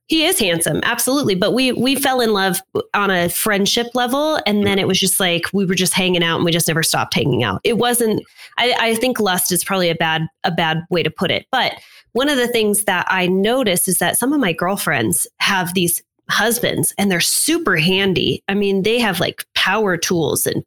He 0.07 0.23
is 0.23 0.39
handsome, 0.39 0.79
absolutely. 0.83 1.35
But 1.35 1.53
we 1.53 1.73
we 1.73 1.95
fell 1.95 2.21
in 2.21 2.31
love 2.31 2.61
on 2.93 3.11
a 3.11 3.27
friendship 3.27 3.87
level, 3.93 4.39
and 4.45 4.65
then 4.65 4.79
it 4.79 4.87
was 4.87 4.99
just 4.99 5.19
like 5.19 5.43
we 5.51 5.65
were 5.65 5.75
just 5.75 5.93
hanging 5.93 6.23
out, 6.23 6.37
and 6.37 6.45
we 6.45 6.51
just 6.51 6.67
never 6.67 6.81
stopped 6.81 7.13
hanging 7.13 7.43
out. 7.43 7.59
It 7.65 7.77
wasn't. 7.77 8.23
I, 8.57 8.73
I 8.79 8.95
think 8.95 9.19
lust 9.19 9.51
is 9.51 9.65
probably 9.65 9.89
a 9.89 9.95
bad 9.95 10.23
a 10.45 10.51
bad 10.51 10.83
way 10.89 11.03
to 11.03 11.11
put 11.11 11.29
it. 11.29 11.45
But 11.51 11.73
one 12.13 12.29
of 12.29 12.37
the 12.37 12.47
things 12.47 12.85
that 12.85 13.05
I 13.09 13.27
noticed 13.27 13.89
is 13.89 13.99
that 13.99 14.17
some 14.17 14.31
of 14.31 14.39
my 14.39 14.53
girlfriends 14.53 15.27
have 15.39 15.73
these 15.73 16.01
husbands, 16.29 16.93
and 16.97 17.11
they're 17.11 17.19
super 17.19 17.75
handy. 17.75 18.41
I 18.47 18.53
mean, 18.53 18.83
they 18.83 18.99
have 18.99 19.19
like 19.19 19.45
power 19.55 19.97
tools 19.97 20.47
and 20.47 20.63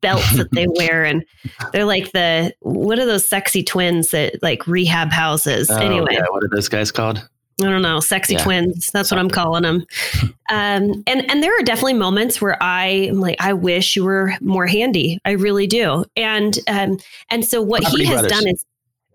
belts 0.00 0.36
that 0.36 0.50
they 0.52 0.66
wear, 0.76 1.04
and 1.04 1.24
they're 1.72 1.84
like 1.84 2.12
the 2.12 2.52
what 2.60 2.98
are 2.98 3.06
those 3.06 3.26
sexy 3.28 3.62
twins 3.62 4.10
that 4.10 4.42
like 4.42 4.66
rehab 4.66 5.10
houses? 5.10 5.70
Oh, 5.70 5.76
anyway, 5.76 6.12
yeah, 6.14 6.24
what 6.30 6.44
are 6.44 6.48
those 6.48 6.68
guys 6.68 6.90
called? 6.90 7.26
I 7.60 7.64
don't 7.66 7.82
know, 7.82 8.00
sexy 8.00 8.32
Yeah. 8.34 8.42
twins. 8.42 8.90
That's 8.92 9.10
what 9.10 9.20
I'm 9.20 9.30
calling 9.30 9.62
them. 9.62 9.84
Um, 10.50 11.02
and 11.06 11.30
and 11.30 11.42
there 11.42 11.58
are 11.58 11.62
definitely 11.62 11.94
moments 11.94 12.38
where 12.42 12.62
I 12.62 12.84
am 12.86 13.20
like, 13.20 13.36
I 13.40 13.54
wish 13.54 13.96
you 13.96 14.04
were 14.04 14.34
more 14.42 14.66
handy. 14.66 15.18
I 15.24 15.30
really 15.30 15.66
do. 15.66 16.04
And 16.14 16.58
um, 16.68 16.98
and 17.30 17.42
so 17.42 17.62
what 17.62 17.80
Property 17.82 18.04
he 18.04 18.10
has 18.10 18.20
Brothers. 18.20 18.38
done 18.38 18.48
is 18.48 18.64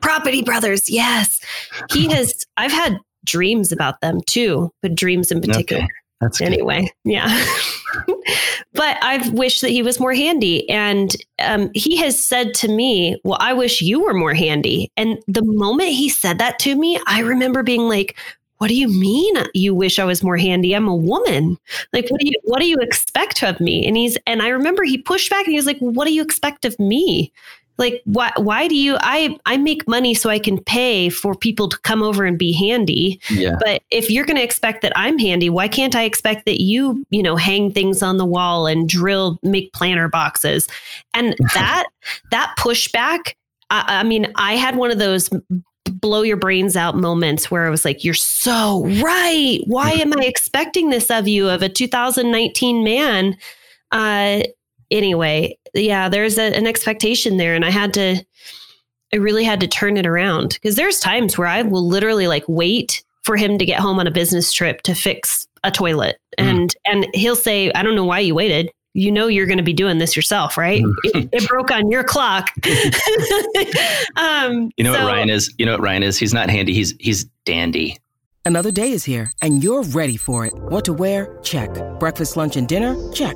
Property 0.01 0.41
Brothers. 0.41 0.89
Yes, 0.89 1.39
he 1.91 2.07
has. 2.13 2.43
I've 2.57 2.71
had 2.71 2.97
dreams 3.23 3.71
about 3.71 4.01
them 4.01 4.21
too, 4.25 4.71
but 4.81 4.95
dreams 4.95 5.31
in 5.31 5.41
particular. 5.41 5.83
Okay. 5.83 5.91
That's 6.21 6.39
good. 6.39 6.47
Anyway, 6.47 6.91
yeah. 7.03 7.45
but 8.73 8.97
I've 9.03 9.31
wished 9.33 9.61
that 9.61 9.69
he 9.69 9.83
was 9.83 9.99
more 9.99 10.13
handy. 10.13 10.67
And 10.69 11.15
um, 11.39 11.69
he 11.73 11.97
has 11.97 12.21
said 12.21 12.53
to 12.55 12.67
me, 12.67 13.19
Well, 13.23 13.37
I 13.39 13.53
wish 13.53 13.81
you 13.81 14.03
were 14.03 14.13
more 14.13 14.33
handy. 14.33 14.91
And 14.97 15.19
the 15.27 15.43
moment 15.43 15.89
he 15.89 16.09
said 16.09 16.39
that 16.39 16.59
to 16.59 16.75
me, 16.75 16.99
I 17.07 17.19
remember 17.19 17.61
being 17.63 17.87
like, 17.87 18.17
what 18.57 18.69
do 18.69 18.75
you 18.75 18.87
mean 18.87 19.35
you 19.53 19.75
wish 19.75 19.99
I 19.99 20.03
was 20.03 20.23
more 20.23 20.37
handy? 20.37 20.73
I'm 20.73 20.87
a 20.87 20.95
woman. 20.95 21.57
Like, 21.93 22.09
what 22.09 22.19
do 22.19 22.27
you 22.27 22.33
what 22.43 22.59
do 22.59 22.67
you 22.67 22.77
expect 22.77 23.43
of 23.43 23.59
me? 23.59 23.85
And 23.87 23.95
he's 23.95 24.17
and 24.25 24.41
I 24.41 24.49
remember 24.49 24.83
he 24.83 24.97
pushed 24.97 25.29
back 25.29 25.45
and 25.45 25.51
he 25.51 25.57
was 25.57 25.67
like, 25.67 25.77
What 25.79 26.05
do 26.05 26.13
you 26.13 26.23
expect 26.23 26.65
of 26.65 26.77
me? 26.79 27.31
Like, 27.77 28.01
why 28.05 28.31
why 28.37 28.67
do 28.67 28.75
you 28.75 28.97
I 29.01 29.37
I 29.45 29.57
make 29.57 29.87
money 29.87 30.13
so 30.13 30.29
I 30.29 30.39
can 30.39 30.61
pay 30.63 31.09
for 31.09 31.35
people 31.35 31.69
to 31.69 31.77
come 31.79 32.01
over 32.01 32.25
and 32.25 32.37
be 32.37 32.51
handy. 32.51 33.19
Yeah. 33.29 33.57
But 33.59 33.83
if 33.91 34.09
you're 34.09 34.25
going 34.25 34.37
to 34.37 34.43
expect 34.43 34.81
that 34.81 34.93
I'm 34.95 35.17
handy, 35.17 35.49
why 35.49 35.67
can't 35.67 35.95
I 35.95 36.03
expect 36.03 36.45
that 36.45 36.61
you, 36.61 37.05
you 37.09 37.21
know, 37.21 37.35
hang 37.35 37.71
things 37.71 38.01
on 38.01 38.17
the 38.17 38.25
wall 38.25 38.67
and 38.67 38.89
drill, 38.89 39.39
make 39.43 39.73
planter 39.73 40.09
boxes? 40.09 40.67
And 41.13 41.35
that, 41.53 41.87
that 42.31 42.55
pushback, 42.57 43.35
I, 43.69 43.99
I 43.99 44.03
mean, 44.03 44.31
I 44.35 44.55
had 44.55 44.75
one 44.75 44.91
of 44.91 44.99
those 44.99 45.29
blow 45.85 46.21
your 46.21 46.37
brains 46.37 46.75
out 46.75 46.95
moments 46.95 47.49
where 47.49 47.65
I 47.65 47.69
was 47.69 47.85
like, 47.85 48.03
you're 48.03 48.13
so 48.13 48.85
right. 49.01 49.59
Why 49.65 49.91
am 49.93 50.13
I 50.17 50.25
expecting 50.25 50.89
this 50.89 51.09
of 51.09 51.27
you, 51.27 51.49
of 51.49 51.61
a 51.61 51.69
2019 51.69 52.83
man? 52.83 53.37
Uh, 53.91 54.41
anyway, 54.91 55.57
yeah, 55.73 56.09
there's 56.09 56.37
a, 56.37 56.55
an 56.55 56.67
expectation 56.67 57.37
there. 57.37 57.55
And 57.55 57.65
I 57.65 57.69
had 57.69 57.93
to, 57.95 58.23
I 59.13 59.17
really 59.17 59.43
had 59.43 59.59
to 59.61 59.67
turn 59.67 59.97
it 59.97 60.05
around 60.05 60.53
because 60.53 60.75
there's 60.75 60.99
times 60.99 61.37
where 61.37 61.47
I 61.47 61.61
will 61.61 61.87
literally 61.87 62.27
like 62.27 62.43
wait 62.47 63.03
for 63.23 63.35
him 63.35 63.57
to 63.57 63.65
get 63.65 63.79
home 63.79 63.99
on 63.99 64.07
a 64.07 64.11
business 64.11 64.51
trip 64.51 64.81
to 64.83 64.93
fix 64.95 65.47
a 65.63 65.71
toilet. 65.71 66.17
Mm. 66.39 66.49
And 66.49 66.75
and 66.85 67.07
he'll 67.13 67.35
say, 67.35 67.71
I 67.73 67.83
don't 67.83 67.95
know 67.95 68.05
why 68.05 68.19
you 68.19 68.35
waited. 68.35 68.71
You 68.93 69.11
know 69.11 69.27
you're 69.27 69.45
going 69.45 69.57
to 69.57 69.63
be 69.63 69.73
doing 69.73 69.99
this 69.99 70.15
yourself, 70.15 70.57
right? 70.57 70.81
Mm. 70.81 70.95
it, 71.03 71.29
it 71.31 71.47
broke 71.47 71.71
on 71.71 71.91
your 71.91 72.03
clock. 72.03 72.49
um, 74.15 74.71
You 74.77 74.83
know 74.83 74.93
so- 74.93 75.03
what 75.03 75.11
Ryan 75.11 75.29
is? 75.29 75.53
You 75.57 75.65
know 75.65 75.73
what 75.73 75.81
Ryan 75.81 76.03
is? 76.03 76.17
He's 76.17 76.33
not 76.33 76.49
handy. 76.49 76.73
He's 76.73 76.95
he's 76.99 77.25
dandy. 77.45 77.97
Another 78.45 78.71
day 78.71 78.91
is 78.91 79.03
here, 79.03 79.29
and 79.41 79.61
you're 79.61 79.83
ready 79.83 80.15
for 80.15 80.45
it. 80.45 80.53
What 80.53 80.85
to 80.85 80.93
wear? 80.93 81.37
Check. 81.43 81.69
Breakfast, 81.99 82.37
lunch, 82.37 82.55
and 82.55 82.65
dinner? 82.65 82.95
Check. 83.11 83.35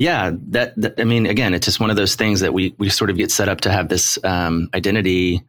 yeah, 0.00 0.32
that, 0.48 0.74
that 0.80 0.94
I 0.98 1.04
mean, 1.04 1.26
again, 1.26 1.52
it's 1.52 1.66
just 1.66 1.78
one 1.78 1.90
of 1.90 1.96
those 1.96 2.14
things 2.14 2.40
that 2.40 2.54
we 2.54 2.74
we 2.78 2.88
sort 2.88 3.10
of 3.10 3.18
get 3.18 3.30
set 3.30 3.50
up 3.50 3.60
to 3.60 3.70
have 3.70 3.90
this 3.90 4.18
um, 4.24 4.70
identity 4.74 5.42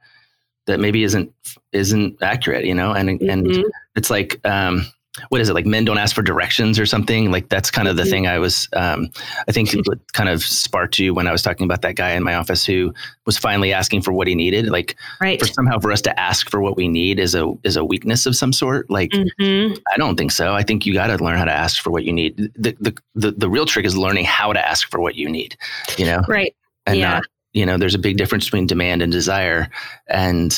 that 0.67 0.81
maybe 0.81 1.03
isn't 1.03 1.33
isn't 1.71 2.21
accurate, 2.21 2.65
you 2.65 2.75
know, 2.75 2.91
and 2.91 3.09
and 3.21 3.45
Mhm. 3.47 3.63
it's 3.95 4.09
like 4.09 4.45
um, 4.45 4.85
what 5.29 5.41
is 5.41 5.49
it 5.49 5.53
like 5.53 5.65
men 5.65 5.83
don't 5.83 5.97
ask 5.97 6.15
for 6.15 6.21
directions 6.21 6.79
or 6.79 6.85
something 6.85 7.31
like 7.31 7.49
that's 7.49 7.69
kind 7.69 7.87
of 7.87 7.95
Mm-hmm. 7.95 8.05
the 8.05 8.09
thing 8.09 8.27
i 8.27 8.39
was 8.39 8.69
um, 8.73 9.09
i 9.47 9.51
think 9.51 9.69
kind 10.13 10.29
of 10.29 10.41
sparked 10.41 10.97
you 10.99 11.13
when 11.13 11.27
i 11.27 11.31
was 11.33 11.41
talking 11.41 11.65
about 11.65 11.81
that 11.81 11.95
guy 11.95 12.11
in 12.11 12.23
my 12.23 12.33
office 12.35 12.65
who 12.65 12.93
was 13.25 13.37
finally 13.37 13.73
asking 13.73 14.01
for 14.01 14.13
what 14.13 14.27
he 14.27 14.35
needed 14.35 14.67
like 14.67 14.95
Right. 15.19 15.37
for 15.39 15.47
somehow 15.47 15.79
for 15.79 15.91
us 15.91 16.01
to 16.03 16.17
ask 16.19 16.49
for 16.49 16.61
what 16.61 16.77
we 16.77 16.87
need 16.87 17.19
is 17.19 17.35
a 17.35 17.51
is 17.63 17.75
a 17.75 17.83
weakness 17.83 18.25
of 18.25 18.35
some 18.37 18.53
sort 18.53 18.89
like 18.89 19.11
hmm 19.39 19.73
i 19.93 19.97
don't 19.97 20.15
think 20.15 20.31
so 20.31 20.53
i 20.53 20.63
think 20.63 20.85
you 20.85 20.93
got 20.93 21.07
to 21.07 21.21
learn 21.23 21.37
how 21.37 21.45
to 21.45 21.51
ask 21.51 21.81
for 21.83 21.91
what 21.91 22.05
you 22.05 22.13
need 22.13 22.37
the, 22.55 22.75
the 22.79 22.95
the 23.15 23.31
the 23.31 23.49
real 23.49 23.65
trick 23.65 23.85
is 23.85 23.97
learning 23.97 24.23
how 24.25 24.53
to 24.53 24.65
ask 24.65 24.89
for 24.89 25.01
what 25.01 25.15
you 25.15 25.27
need 25.29 25.57
you 25.97 26.05
know 26.05 26.21
Right. 26.29 26.55
and 26.85 26.97
Yeah. 26.99 27.09
not 27.15 27.23
you 27.51 27.65
know 27.65 27.77
there's 27.77 27.95
a 27.95 27.99
big 27.99 28.15
difference 28.15 28.45
between 28.45 28.65
demand 28.65 29.01
and 29.01 29.11
desire 29.11 29.69
and 30.07 30.57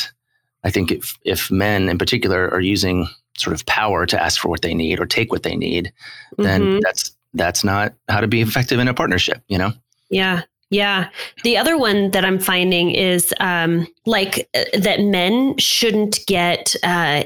i 0.63 0.69
think 0.69 0.91
if 0.91 1.17
if 1.25 1.49
men 1.49 1.89
in 1.89 1.97
particular 1.97 2.49
are 2.51 2.61
using 2.61 3.07
sort 3.37 3.53
of 3.53 3.65
power 3.65 4.05
to 4.05 4.21
ask 4.21 4.39
for 4.41 4.47
what 4.49 4.61
they 4.61 4.73
need 4.73 4.99
or 4.99 5.05
take 5.05 5.31
what 5.31 5.43
they 5.43 5.55
need 5.55 5.91
then 6.37 6.61
Mhm. 6.61 6.81
that's 6.83 7.15
that's 7.33 7.63
not 7.63 7.93
how 8.09 8.19
to 8.21 8.27
be 8.27 8.41
effective 8.41 8.79
in 8.79 8.87
a 8.87 8.93
partnership 8.93 9.41
you 9.47 9.57
know 9.57 9.71
Yeah. 10.09 10.41
Yeah. 10.69 11.09
The 11.43 11.55
other 11.57 11.77
one 11.77 12.09
that 12.11 12.25
I'm 12.25 12.39
finding 12.39 12.89
is 12.91 13.31
um, 13.39 13.87
like 14.07 14.49
uh, 14.55 14.63
that 14.79 15.01
men 15.01 15.55
shouldn't 15.59 16.19
get 16.25 16.75
uh, 16.83 17.23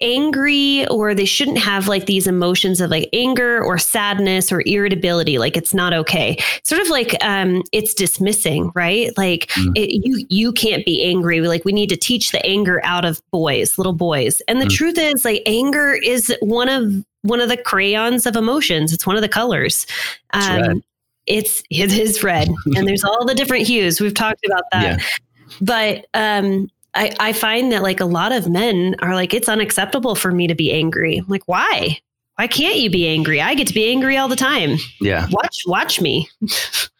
angry 0.00 0.86
or 0.88 1.14
they 1.14 1.24
shouldn't 1.24 1.58
have 1.58 1.88
like 1.88 2.06
these 2.06 2.26
emotions 2.26 2.80
of 2.80 2.90
like 2.90 3.08
anger 3.12 3.62
or 3.64 3.78
sadness 3.78 4.52
or 4.52 4.62
irritability. 4.66 5.38
Like 5.38 5.56
it's 5.56 5.72
not 5.74 5.92
okay. 5.94 6.36
Sort 6.64 6.82
of 6.82 6.88
like 6.88 7.14
um, 7.24 7.62
it's 7.72 7.94
dismissing, 7.94 8.70
right? 8.74 9.16
Like 9.16 9.48
Mm. 9.52 9.72
it, 9.76 10.02
you 10.04 10.26
you 10.28 10.52
can't 10.52 10.84
be 10.84 11.02
angry. 11.04 11.40
Like 11.40 11.64
we 11.64 11.72
need 11.72 11.88
to 11.90 11.96
teach 11.96 12.32
the 12.32 12.44
anger 12.44 12.80
out 12.84 13.04
of 13.04 13.20
boys, 13.30 13.78
little 13.78 13.92
boys. 13.92 14.40
And 14.48 14.60
the 14.60 14.66
Mm. 14.66 14.70
truth 14.74 14.98
is, 14.98 15.24
like 15.24 15.42
anger 15.46 15.94
is 15.94 16.34
one 16.40 16.68
of 16.68 17.04
one 17.22 17.40
of 17.40 17.48
the 17.48 17.56
crayons 17.56 18.26
of 18.26 18.34
emotions. 18.36 18.92
It's 18.92 19.06
one 19.06 19.16
of 19.16 19.22
the 19.22 19.28
colors. 19.28 19.86
It's 20.34 20.46
Um, 20.48 20.82
it's 21.26 21.62
it 21.70 21.92
is 21.96 22.24
red 22.24 22.48
and 22.74 22.88
there's 22.88 23.04
all 23.04 23.24
the 23.24 23.34
different 23.34 23.64
hues 23.64 24.00
we've 24.00 24.12
talked 24.12 24.44
about 24.44 24.64
that 24.72 24.98
Yeah. 25.48 25.56
but 25.60 26.06
um 26.14 26.68
I, 26.94 27.12
I 27.20 27.32
find 27.32 27.72
that 27.72 27.82
like 27.82 28.00
a 28.00 28.04
lot 28.04 28.32
of 28.32 28.48
men 28.48 28.96
are 29.00 29.14
like 29.14 29.32
it's 29.34 29.48
unacceptable 29.48 30.14
for 30.14 30.30
me 30.30 30.46
to 30.46 30.54
be 30.54 30.72
angry 30.72 31.16
I'm 31.18 31.26
like 31.28 31.46
why 31.46 31.98
why 32.38 32.46
can't 32.46 32.76
you 32.78 32.88
be 32.90 33.06
angry? 33.06 33.40
I 33.42 33.54
get 33.54 33.66
to 33.68 33.74
be 33.74 33.90
angry 33.90 34.16
all 34.16 34.26
the 34.26 34.36
time. 34.36 34.78
Yeah. 35.02 35.26
Watch, 35.30 35.62
watch 35.66 36.00
me. 36.00 36.28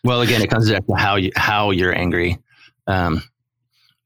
Well, 0.04 0.20
again, 0.20 0.42
it 0.42 0.50
comes 0.50 0.68
down 0.68 0.82
to 0.82 0.94
how 0.94 1.14
you 1.16 1.30
how 1.36 1.70
you're 1.70 1.96
angry. 1.96 2.36
Um, 2.88 3.22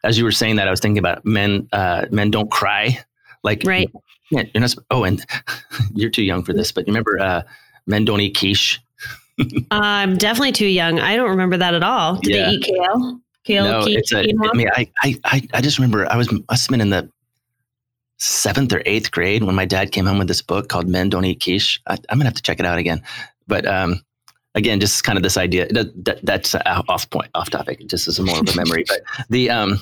as 0.05 0.17
you 0.19 0.25
were 0.25 0.31
saying 0.31 0.57
that, 0.57 0.69
I 0.69 0.71
was 0.71 0.79
thinking 0.79 0.99
about 0.99 1.25
men. 1.25 1.69
Uh, 1.73 2.05
men 2.11 2.31
don't 2.31 2.51
cry. 2.51 2.99
Like 3.43 3.63
Right. 3.65 3.91
Yeah, 4.31 4.43
you're 4.55 4.61
not. 4.61 4.75
Oh, 4.91 5.05
and 5.05 5.25
you're 5.95 6.11
too 6.11 6.23
young 6.23 6.43
for 6.45 6.53
this, 6.53 6.71
but 6.71 6.87
remember 6.87 7.19
uh, 7.19 7.43
men 7.87 8.05
don't 8.05 8.21
eat 8.21 8.37
quiche. 8.37 8.81
I'm 9.71 10.17
definitely 10.19 10.53
too 10.53 10.67
young. 10.67 11.01
I 11.01 11.17
don't 11.17 11.31
remember 11.31 11.57
that 11.57 11.75
at 11.75 11.83
all. 11.83 12.17
Did 12.17 12.35
Yeah. 12.35 12.45
they 12.47 12.51
eat 12.53 12.65
kale? 12.65 13.21
Kale, 13.47 13.65
no, 13.65 13.85
it's 13.87 14.13
a. 14.13 14.23
quinoa? 14.25 14.51
I 14.53 14.57
mean, 14.57 14.69
I, 14.75 14.91
I 15.03 15.17
I 15.25 15.49
I 15.55 15.61
just 15.61 15.79
remember 15.79 16.11
I 16.11 16.17
was 16.17 16.31
must 16.33 16.65
have 16.65 16.69
been 16.71 16.81
in 16.81 16.91
the 16.91 17.09
seventh 18.19 18.73
or 18.73 18.83
eighth 18.87 19.11
grade 19.11 19.43
when 19.45 19.55
my 19.55 19.65
dad 19.65 19.93
came 19.93 20.07
home 20.07 20.19
with 20.19 20.29
this 20.29 20.43
book 20.43 20.69
called 20.69 20.89
Men 20.89 21.09
Don't 21.11 21.25
Eat 21.25 21.43
Quiche. 21.43 21.81
I, 21.87 21.95
I'm 22.09 22.19
gonna 22.19 22.25
have 22.25 22.35
to 22.35 22.43
check 22.43 22.59
it 22.61 22.67
out 22.67 22.79
again. 22.79 23.03
But 23.47 23.67
um, 23.67 24.01
again, 24.55 24.81
just 24.81 25.05
kind 25.05 25.17
of 25.17 25.23
this 25.23 25.37
idea 25.37 25.69
that, 25.73 26.05
that 26.05 26.25
that's 26.25 26.55
uh, 26.55 26.83
off 26.89 27.09
point, 27.11 27.31
off 27.35 27.51
topic. 27.51 27.87
Just 27.87 28.09
as 28.09 28.19
a 28.19 28.23
more 28.23 28.41
of 28.41 28.49
a 28.49 28.57
memory, 28.57 28.85
but 28.89 29.01
the 29.31 29.51
um, 29.51 29.79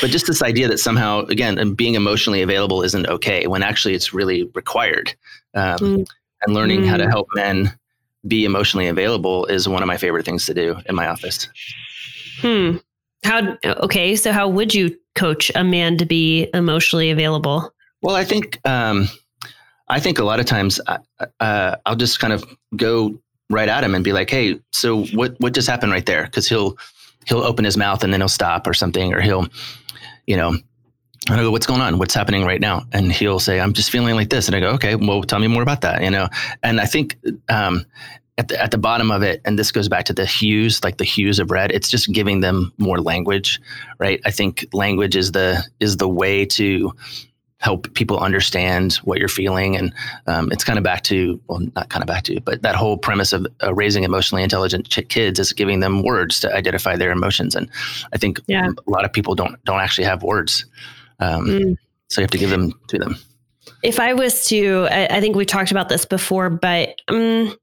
but 0.00 0.10
just 0.10 0.26
this 0.26 0.40
idea 0.42 0.68
that 0.68 0.78
somehow 0.78 1.20
again 1.26 1.74
being 1.74 1.94
emotionally 1.94 2.42
available 2.42 2.82
isn't 2.82 3.06
okay 3.08 3.46
when 3.46 3.62
actually 3.62 3.94
it's 3.94 4.12
really 4.14 4.44
required. 4.54 5.14
Um, 5.54 5.78
Mm. 5.78 6.06
And 6.46 6.52
learning 6.54 6.84
how 6.84 6.98
to 6.98 7.04
Mm. 7.04 7.10
help 7.10 7.28
men 7.34 7.72
be 8.28 8.44
emotionally 8.44 8.86
available 8.88 9.46
is 9.46 9.66
one 9.66 9.82
of 9.82 9.86
my 9.86 9.96
favorite 9.96 10.26
things 10.26 10.44
to 10.46 10.52
do 10.52 10.76
in 10.86 10.94
my 10.94 11.06
office. 11.06 11.48
Hmm. 12.40 12.76
How? 13.24 13.56
Okay. 13.64 14.16
So 14.16 14.32
how 14.32 14.48
would 14.48 14.74
you 14.74 14.96
coach 15.14 15.50
a 15.54 15.64
man 15.64 15.96
to 15.98 16.04
be 16.04 16.48
emotionally 16.54 17.10
available? 17.10 17.72
Well, 18.02 18.16
I 18.16 18.24
think 18.24 18.60
um, 18.66 19.08
I 19.88 19.98
think 19.98 20.18
a 20.18 20.24
lot 20.24 20.40
of 20.40 20.46
times 20.46 20.80
uh, 20.86 20.98
uh, 21.40 21.76
I'll 21.86 21.96
just 21.96 22.20
kind 22.20 22.32
of 22.32 22.44
go 22.76 23.18
right 23.50 23.68
at 23.68 23.82
him 23.82 23.94
and 23.94 24.04
be 24.04 24.12
like, 24.12 24.30
"Hey, 24.30 24.60
so 24.72 25.04
what 25.06 25.36
what 25.40 25.54
just 25.54 25.68
happened 25.68 25.92
right 25.92 26.04
there?" 26.04 26.24
Because 26.24 26.48
he'll 26.48 26.76
he'll 27.26 27.42
open 27.42 27.64
his 27.64 27.76
mouth 27.76 28.04
and 28.04 28.12
then 28.12 28.20
he'll 28.20 28.28
stop 28.28 28.66
or 28.66 28.74
something, 28.74 29.14
or 29.14 29.20
he'll, 29.20 29.46
you 30.26 30.36
know, 30.36 30.48
and 30.50 31.40
I 31.40 31.42
go, 31.42 31.50
"What's 31.50 31.66
going 31.66 31.80
on? 31.80 31.98
What's 31.98 32.14
happening 32.14 32.44
right 32.44 32.60
now?" 32.60 32.84
And 32.92 33.10
he'll 33.10 33.40
say, 33.40 33.58
"I'm 33.60 33.72
just 33.72 33.90
feeling 33.90 34.14
like 34.14 34.28
this," 34.28 34.48
and 34.48 34.54
I 34.54 34.60
go, 34.60 34.70
"Okay, 34.72 34.96
well, 34.96 35.22
tell 35.22 35.38
me 35.38 35.48
more 35.48 35.62
about 35.62 35.80
that." 35.80 36.02
You 36.02 36.10
know, 36.10 36.28
and 36.62 36.80
I 36.80 36.86
think. 36.86 37.16
Um, 37.48 37.86
at 38.36 38.48
the, 38.48 38.60
at 38.60 38.70
the 38.70 38.78
bottom 38.78 39.10
of 39.10 39.22
it, 39.22 39.40
and 39.44 39.58
this 39.58 39.70
goes 39.70 39.88
back 39.88 40.04
to 40.06 40.12
the 40.12 40.24
hues, 40.24 40.82
like 40.82 40.96
the 40.96 41.04
hues 41.04 41.38
of 41.38 41.50
red. 41.50 41.70
It's 41.70 41.88
just 41.88 42.12
giving 42.12 42.40
them 42.40 42.72
more 42.78 43.00
language, 43.00 43.60
right? 43.98 44.20
I 44.24 44.30
think 44.30 44.66
language 44.72 45.14
is 45.16 45.32
the 45.32 45.62
is 45.80 45.98
the 45.98 46.08
way 46.08 46.44
to 46.46 46.92
help 47.58 47.92
people 47.94 48.18
understand 48.18 48.94
what 49.04 49.18
you're 49.18 49.28
feeling. 49.28 49.74
And 49.74 49.94
um, 50.26 50.52
it's 50.52 50.64
kind 50.64 50.76
of 50.78 50.84
back 50.84 51.02
to, 51.04 51.40
well, 51.48 51.60
not 51.74 51.88
kind 51.88 52.02
of 52.02 52.06
back 52.06 52.24
to, 52.24 52.38
but 52.40 52.60
that 52.60 52.74
whole 52.74 52.98
premise 52.98 53.32
of 53.32 53.46
uh, 53.62 53.72
raising 53.72 54.04
emotionally 54.04 54.42
intelligent 54.42 54.86
ch- 54.90 55.08
kids 55.08 55.38
is 55.38 55.50
giving 55.54 55.80
them 55.80 56.02
words 56.02 56.40
to 56.40 56.54
identify 56.54 56.94
their 56.94 57.10
emotions. 57.10 57.54
And 57.54 57.70
I 58.12 58.18
think 58.18 58.38
Yeah. 58.48 58.68
a 58.86 58.90
lot 58.90 59.04
of 59.06 59.12
people 59.12 59.34
don't 59.34 59.62
don't 59.64 59.80
actually 59.80 60.04
have 60.04 60.22
words, 60.22 60.66
um, 61.20 61.46
Mm. 61.46 61.76
so 62.10 62.20
you 62.20 62.24
have 62.24 62.30
to 62.32 62.38
give 62.38 62.50
them 62.50 62.72
to 62.88 62.98
them. 62.98 63.16
If 63.82 63.98
I 63.98 64.12
was 64.12 64.44
to, 64.46 64.86
I, 64.90 65.06
I 65.16 65.20
think 65.20 65.36
we 65.36 65.46
talked 65.46 65.70
about 65.70 65.88
this 65.88 66.04
before, 66.04 66.50
but 66.50 67.00
um, 67.08 67.56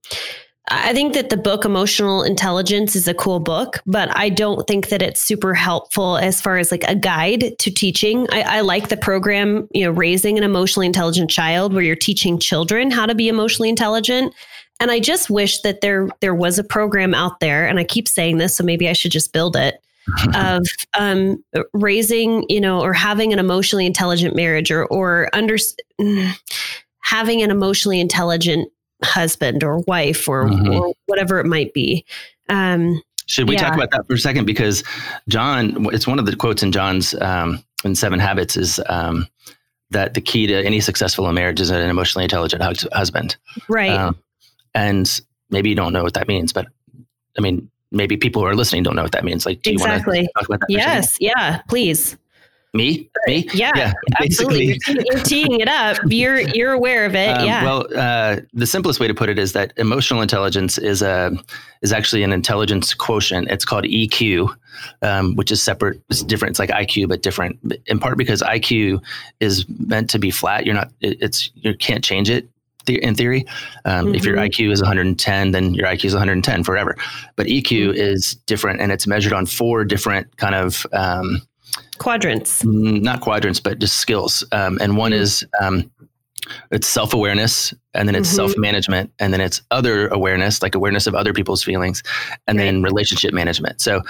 I 0.69 0.93
think 0.93 1.13
that 1.15 1.29
the 1.29 1.37
book 1.37 1.65
Emotional 1.65 2.21
Intelligence 2.21 2.95
is 2.95 3.07
a 3.07 3.13
cool 3.13 3.39
book, 3.39 3.79
but 3.85 4.15
I 4.15 4.29
don't 4.29 4.67
think 4.67 4.89
that 4.89 5.01
it's 5.01 5.21
super 5.21 5.53
helpful 5.53 6.17
as 6.17 6.39
far 6.39 6.57
as 6.57 6.71
like 6.71 6.83
a 6.87 6.95
guide 6.95 7.57
to 7.59 7.71
teaching. 7.71 8.27
I, 8.31 8.41
I 8.41 8.61
like 8.61 8.89
the 8.89 8.97
program, 8.97 9.67
you 9.71 9.83
know, 9.83 9.91
raising 9.91 10.37
an 10.37 10.43
emotionally 10.43 10.85
intelligent 10.85 11.31
child, 11.31 11.73
where 11.73 11.83
you're 11.83 11.95
teaching 11.95 12.39
children 12.39 12.91
how 12.91 13.07
to 13.07 13.15
be 13.15 13.27
emotionally 13.27 13.69
intelligent. 13.69 14.35
And 14.79 14.91
I 14.91 14.99
just 14.99 15.29
wish 15.29 15.61
that 15.61 15.81
there 15.81 16.09
there 16.21 16.35
was 16.35 16.59
a 16.59 16.63
program 16.63 17.15
out 17.15 17.39
there, 17.39 17.67
and 17.67 17.79
I 17.79 17.83
keep 17.83 18.07
saying 18.07 18.37
this, 18.37 18.55
so 18.55 18.63
maybe 18.63 18.87
I 18.87 18.93
should 18.93 19.11
just 19.11 19.33
build 19.33 19.55
it 19.55 19.83
of 20.35 20.65
um, 20.97 21.43
raising, 21.73 22.45
you 22.49 22.61
know, 22.61 22.81
or 22.81 22.93
having 22.93 23.33
an 23.33 23.39
emotionally 23.39 23.87
intelligent 23.87 24.35
marriage, 24.35 24.71
or 24.71 24.85
or 24.85 25.27
under 25.33 25.57
having 27.01 27.41
an 27.41 27.49
emotionally 27.49 27.99
intelligent 27.99 28.71
husband 29.03 29.63
or 29.63 29.79
wife, 29.87 30.27
or, 30.27 30.45
Mhm. 30.45 30.79
or 30.79 30.93
whatever 31.07 31.39
it 31.39 31.45
might 31.45 31.73
be. 31.73 32.05
Um, 32.49 33.01
Should 33.27 33.47
we 33.47 33.55
talk 33.55 33.73
about 33.73 33.91
that 33.91 34.05
for 34.07 34.13
a 34.13 34.17
second? 34.17 34.45
Because 34.45 34.83
John, 35.29 35.87
it's 35.93 36.05
one 36.07 36.19
of 36.19 36.25
the 36.25 36.35
quotes 36.35 36.63
in 36.63 36.71
John's 36.71 37.13
um, 37.21 37.63
in 37.83 37.95
Seven 37.95 38.19
Habits 38.19 38.57
is 38.57 38.79
um, 38.89 39.27
that 39.91 40.13
the 40.13 40.21
key 40.21 40.47
to 40.47 40.65
any 40.65 40.79
successful 40.81 41.31
marriage 41.31 41.59
is 41.61 41.69
an 41.69 41.89
emotionally 41.89 42.25
intelligent 42.25 42.61
hus- 42.61 42.87
husband. 42.91 43.37
right. 43.69 43.91
Um, 43.91 44.17
and 44.75 45.19
maybe 45.49 45.69
you 45.69 45.75
don't 45.75 45.93
know 45.93 46.03
what 46.03 46.13
that 46.15 46.27
means, 46.27 46.51
but 46.53 46.67
I 47.37 47.41
mean, 47.41 47.69
maybe 47.91 48.17
people 48.17 48.41
who 48.41 48.47
are 48.47 48.55
listening 48.55 48.83
don't 48.83 48.95
know 48.95 49.03
what 49.03 49.11
that 49.13 49.23
means. 49.23 49.45
Like, 49.45 49.61
do 49.61 49.71
you 49.71 49.79
want 49.79 49.91
exactly. 49.93 50.21
to 50.21 50.31
talk 50.33 50.45
about 50.47 50.59
that? 50.61 50.69
Yes. 50.69 51.15
Yeah. 51.19 51.61
Please. 51.69 52.17
Me? 52.73 53.09
Me? 53.27 53.47
Yeah. 53.53 53.91
Absolutely. 54.21 54.79
You're, 54.87 55.03
you're 55.11 55.23
teeing 55.23 55.59
it 55.59 55.67
up. 55.67 55.97
You're 56.07 56.39
you're 56.39 56.71
aware 56.71 57.05
of 57.05 57.15
it. 57.15 57.27
Um, 57.37 57.45
yeah. 57.45 57.63
Well, 57.65 57.85
uh, 57.93 58.37
the 58.53 58.65
simplest 58.65 58.99
way 59.01 59.07
to 59.09 59.13
put 59.13 59.27
it 59.27 59.37
is 59.37 59.51
that 59.53 59.73
emotional 59.75 60.21
intelligence 60.21 60.77
is 60.77 61.01
a 61.01 61.31
is 61.81 61.91
actually 61.91 62.23
an 62.23 62.31
intelligence 62.31 62.93
quotient. 62.93 63.49
It's 63.51 63.65
called 63.65 63.83
EQ, 63.83 64.55
um, 65.01 65.35
which 65.35 65.51
is 65.51 65.61
separate. 65.61 66.01
It's 66.09 66.23
different. 66.23 66.51
It's 66.51 66.59
like 66.59 66.69
IQ, 66.69 67.09
but 67.09 67.21
different. 67.21 67.59
In 67.87 67.99
part 67.99 68.17
because 68.17 68.41
IQ 68.41 69.03
is 69.41 69.65
meant 69.67 70.09
to 70.11 70.19
be 70.19 70.31
flat. 70.31 70.65
You're 70.65 70.75
not. 70.75 70.91
it- 71.01 71.17
It's 71.21 71.51
you 71.55 71.75
can't 71.75 72.03
change 72.05 72.29
it. 72.29 72.47
the- 72.85 73.03
In 73.03 73.15
theory, 73.15 73.45
um, 73.83 74.15
if 74.15 74.23
your 74.25 74.37
Mhm. 74.37 74.47
IQ 74.49 74.71
is 74.71 74.81
110, 74.81 75.51
then 75.51 75.73
your 75.73 75.87
IQ 75.87 76.05
is 76.05 76.13
110 76.13 76.63
forever. 76.63 76.95
But 77.35 77.47
EQ 77.47 77.93
is 77.93 78.35
different, 78.47 78.79
and 78.79 78.93
it's 78.93 79.05
measured 79.05 79.33
on 79.33 79.45
four 79.45 79.83
different 79.83 80.37
kind 80.37 80.55
of 80.55 80.85
um, 80.93 81.41
Quadrants. 81.97 82.63
Mm, 82.63 83.01
not 83.01 83.21
quadrants, 83.21 83.59
but 83.59 83.79
just 83.79 83.95
skills. 83.99 84.43
Um, 84.51 84.77
and 84.81 84.97
one 84.97 85.13
is 85.13 85.45
um, 85.61 85.91
it's 86.71 86.87
self 86.87 87.13
awareness, 87.13 87.73
and 87.93 88.07
then 88.07 88.15
it's 88.15 88.29
Mhm. 88.31 88.35
self 88.35 88.57
management, 88.57 89.11
and 89.19 89.31
then 89.33 89.41
it's 89.41 89.61
other 89.71 90.07
awareness, 90.07 90.61
like 90.61 90.75
awareness 90.75 91.07
of 91.07 91.15
other 91.15 91.33
people's 91.33 91.63
feelings, 91.63 92.01
and 92.47 92.59
then 92.59 92.81
relationship 92.81 93.33
management. 93.33 93.81
So 93.81 94.01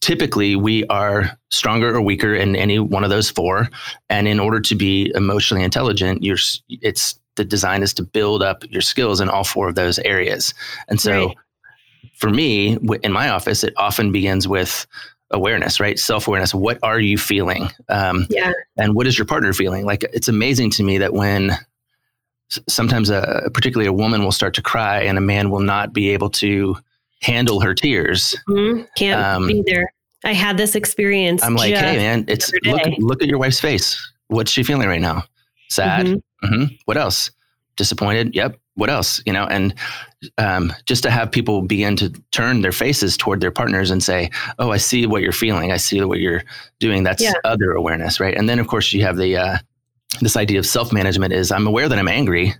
typically, 0.00 0.56
we 0.56 0.84
are 0.86 1.30
stronger 1.50 1.94
or 1.94 2.00
weaker 2.00 2.34
in 2.34 2.56
any 2.56 2.78
one 2.78 3.04
of 3.04 3.10
those 3.10 3.30
four. 3.30 3.68
And 4.10 4.26
in 4.28 4.40
order 4.40 4.60
to 4.60 4.74
be 4.74 5.12
emotionally 5.14 5.64
intelligent, 5.64 6.22
you're 6.22 6.38
it's 6.68 7.18
the 7.36 7.44
design 7.44 7.82
is 7.84 7.94
to 7.94 8.02
build 8.02 8.42
up 8.42 8.64
your 8.70 8.82
skills 8.82 9.20
in 9.20 9.28
all 9.28 9.44
four 9.44 9.68
of 9.68 9.76
those 9.76 9.98
areas. 10.00 10.52
And 10.88 11.00
so, 11.00 11.26
Right. 11.28 11.36
for 12.14 12.30
me, 12.30 12.76
in 13.04 13.12
my 13.12 13.28
office, 13.28 13.62
it 13.62 13.72
often 13.76 14.10
begins 14.10 14.48
with 14.48 14.86
awareness, 15.30 15.78
right? 15.80 15.98
Self 15.98 16.26
awareness. 16.28 16.54
What 16.54 16.78
are 16.82 17.00
you 17.00 17.18
feeling? 17.18 17.70
Um, 17.88 18.26
Yeah. 18.30 18.52
and 18.76 18.94
what 18.94 19.06
is 19.06 19.18
your 19.18 19.26
partner 19.26 19.52
feeling? 19.52 19.84
Like 19.84 20.02
it's 20.12 20.28
amazing 20.28 20.70
to 20.72 20.82
me 20.82 20.98
that 20.98 21.12
when 21.12 21.52
sometimes 22.66 23.10
a 23.10 23.50
particularly 23.52 23.88
a 23.88 23.92
woman 23.92 24.24
will 24.24 24.32
start 24.32 24.54
to 24.54 24.62
cry 24.62 25.00
and 25.02 25.18
a 25.18 25.20
man 25.20 25.50
will 25.50 25.60
not 25.60 25.92
be 25.92 26.10
able 26.10 26.30
to 26.30 26.76
handle 27.20 27.60
her 27.60 27.74
tears. 27.74 28.34
Mhm. 28.48 28.86
Can't 28.96 29.20
Um, 29.20 29.46
be 29.48 29.62
there. 29.66 29.92
I 30.24 30.32
had 30.32 30.56
this 30.56 30.74
experience. 30.74 31.42
I'm 31.42 31.54
like, 31.56 31.74
hey 31.74 31.96
man, 31.96 32.24
it's 32.26 32.50
look 32.64 32.80
look 32.98 33.22
at 33.22 33.28
your 33.28 33.38
wife's 33.38 33.60
face. 33.60 33.98
What's 34.28 34.50
she 34.50 34.62
feeling 34.62 34.88
right 34.88 35.00
now? 35.00 35.24
Sad. 35.68 36.06
Mhm. 36.06 36.22
hmm 36.42 36.64
What 36.86 36.96
else? 36.96 37.30
Disappointed. 37.76 38.34
Yep. 38.34 38.58
What 38.78 38.90
else? 38.90 39.20
You 39.26 39.32
know, 39.32 39.44
and 39.46 39.74
um, 40.38 40.72
just 40.86 41.02
to 41.02 41.10
have 41.10 41.32
people 41.32 41.62
begin 41.62 41.96
to 41.96 42.10
turn 42.30 42.60
their 42.62 42.70
faces 42.72 43.16
toward 43.16 43.40
their 43.40 43.50
partners 43.50 43.90
and 43.90 44.00
say, 44.02 44.30
"Oh, 44.60 44.70
I 44.70 44.76
see 44.76 45.04
what 45.04 45.20
you're 45.22 45.32
feeling. 45.32 45.72
I 45.72 45.78
see 45.78 46.00
what 46.02 46.20
you're 46.20 46.42
doing." 46.78 47.02
That's 47.02 47.20
Yeah. 47.22 47.32
other 47.44 47.72
awareness, 47.72 48.20
right? 48.20 48.36
And 48.36 48.48
then, 48.48 48.60
of 48.60 48.68
course, 48.68 48.92
you 48.92 49.02
have 49.02 49.16
the 49.16 49.36
uh, 49.36 49.58
this 50.20 50.36
idea 50.36 50.60
of 50.60 50.66
self 50.66 50.92
management. 50.92 51.32
Is 51.32 51.50
I'm 51.50 51.66
aware 51.66 51.88
that 51.88 51.98
I'm 51.98 52.06
angry. 52.08 52.54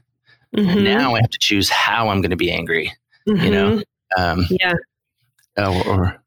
Mhm. 0.57 0.83
Now 0.83 1.15
I 1.15 1.21
have 1.21 1.31
to 1.31 1.39
choose 1.39 1.71
how 1.71 2.09
I'm 2.09 2.21
going 2.21 2.31
to 2.33 2.37
be 2.37 2.51
angry. 2.51 2.93
You 3.27 3.35
Mhm. 3.35 3.51
know. 3.53 3.83
Um, 4.17 4.47
Yeah. 4.51 4.75
or, 5.57 5.87
or 5.87 6.23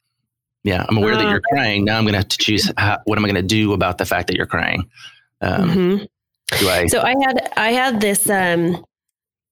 yeah, 0.64 0.86
I'm 0.88 0.98
aware 0.98 1.18
that 1.18 1.26
Uh, 1.26 1.32
you're 1.32 1.42
crying. 1.52 1.84
Now 1.84 1.98
I'm 1.98 2.04
going 2.06 2.14
to 2.14 2.20
have 2.20 2.28
to 2.30 2.38
choose 2.38 2.72
how, 2.78 3.00
what 3.06 3.18
am 3.18 3.26
I 3.26 3.28
going 3.28 3.36
to 3.48 3.56
do 3.56 3.74
about 3.74 3.98
the 3.98 4.06
fact 4.06 4.28
that 4.28 4.38
you're 4.38 4.46
crying. 4.46 4.90
Um, 5.42 5.70
Mhm. 5.70 6.08
Do 6.60 6.70
I? 6.70 6.88
So 6.88 7.02
I 7.02 7.16
had 7.26 7.50
I 7.58 7.72
had 7.72 8.00
this 8.02 8.30
um 8.30 8.86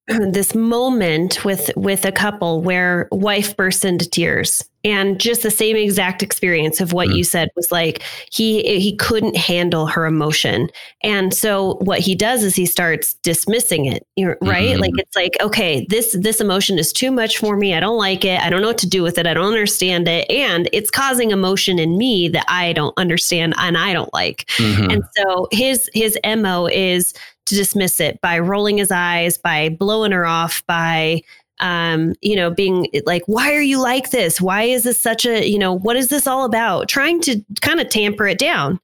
this 0.32 0.56
moment 0.56 1.46
with 1.46 1.72
with 1.76 2.06
a 2.06 2.12
couple 2.12 2.62
where 2.62 3.08
wife 3.12 3.56
burst 3.56 3.86
into 3.86 4.10
tears. 4.10 4.64
And 4.86 5.20
just 5.20 5.44
the 5.44 5.52
same 5.52 5.76
exact 5.76 6.24
experience 6.24 6.80
of 6.80 6.94
what 6.94 7.10
mm. 7.10 7.18
you 7.18 7.26
said 7.26 7.50
was 7.58 7.70
like 7.70 8.02
he 8.32 8.80
he 8.80 8.96
couldn't 8.96 9.36
handle 9.36 9.88
her 9.88 10.06
emotion. 10.06 10.70
And 11.04 11.34
so 11.34 11.76
what 11.82 12.00
he 12.00 12.16
does 12.16 12.46
is 12.46 12.56
he 12.56 12.66
starts 12.66 13.16
dismissing 13.16 13.86
it 13.88 14.08
right? 14.18 14.38
Mm-hmm. 14.40 14.80
like 14.80 14.94
it's 14.96 15.16
like 15.18 15.36
okay 15.42 15.86
this 15.90 16.16
this 16.18 16.40
emotion 16.40 16.80
is 16.80 16.94
too 16.94 17.12
much 17.12 17.38
for 17.38 17.58
me. 17.58 17.74
I 17.74 17.82
don't 17.82 17.98
like 17.98 18.24
it. 18.24 18.40
I 18.40 18.50
don't 18.50 18.62
know 18.62 18.68
what 18.68 18.78
to 18.80 18.88
do 18.88 19.04
with 19.04 19.18
it. 19.18 19.28
I 19.28 19.34
don't 19.34 19.48
understand 19.48 20.08
it. 20.08 20.32
And 20.32 20.70
it's 20.72 20.90
causing 20.90 21.32
emotion 21.32 21.78
in 21.78 21.98
me 21.98 22.30
that 22.30 22.46
i 22.48 22.72
don't 22.72 22.98
understand 22.98 23.54
and 23.58 23.78
i 23.78 23.92
don't 23.92 24.14
like. 24.14 24.46
Mm-hmm. 24.58 24.92
and 24.92 25.04
so 25.18 25.48
his 25.52 25.90
his 25.94 26.18
mo 26.26 26.68
is 26.68 27.14
to 27.50 27.56
dismiss 27.56 28.00
it 28.00 28.20
by 28.22 28.40
rolling 28.40 28.78
his 28.78 28.92
eyes 28.92 29.38
by 29.38 29.70
blowing 29.70 30.12
her 30.12 30.26
off 30.26 30.66
by 30.68 31.22
um, 31.60 32.14
you 32.22 32.36
know, 32.36 32.50
being 32.50 32.88
like, 33.06 33.24
why 33.26 33.54
are 33.54 33.62
you 33.62 33.82
like 33.82 34.12
this? 34.12 34.40
Why 34.40 34.64
is 34.64 34.84
this 34.84 35.02
such 35.02 35.26
a, 35.26 35.46
you 35.46 35.60
know, 35.60 35.74
what 35.74 35.98
is 35.98 36.08
this 36.08 36.26
all 36.26 36.46
about? 36.46 36.88
Trying 36.88 37.22
to 37.22 37.42
kind 37.62 37.80
of 37.80 37.90
tamper 37.90 38.28
it 38.28 38.38
down. 38.38 38.80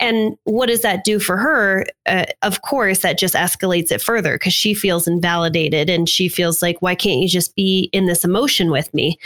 And 0.00 0.36
what 0.44 0.66
does 0.66 0.80
that 0.82 1.04
do 1.04 1.18
for 1.18 1.36
her? 1.36 1.86
Uh, 2.06 2.24
of 2.42 2.62
course, 2.62 3.00
that 3.00 3.18
just 3.18 3.34
escalates 3.34 3.92
it 3.92 4.02
further 4.02 4.34
because 4.34 4.54
she 4.54 4.74
feels 4.74 5.06
invalidated 5.06 5.88
and 5.88 6.08
she 6.08 6.28
feels 6.28 6.62
like, 6.62 6.82
why 6.82 6.94
can't 6.94 7.20
you 7.20 7.28
just 7.28 7.54
be 7.54 7.90
in 7.92 8.06
this 8.06 8.24
emotion 8.24 8.70
with 8.70 8.92
me? 8.92 9.18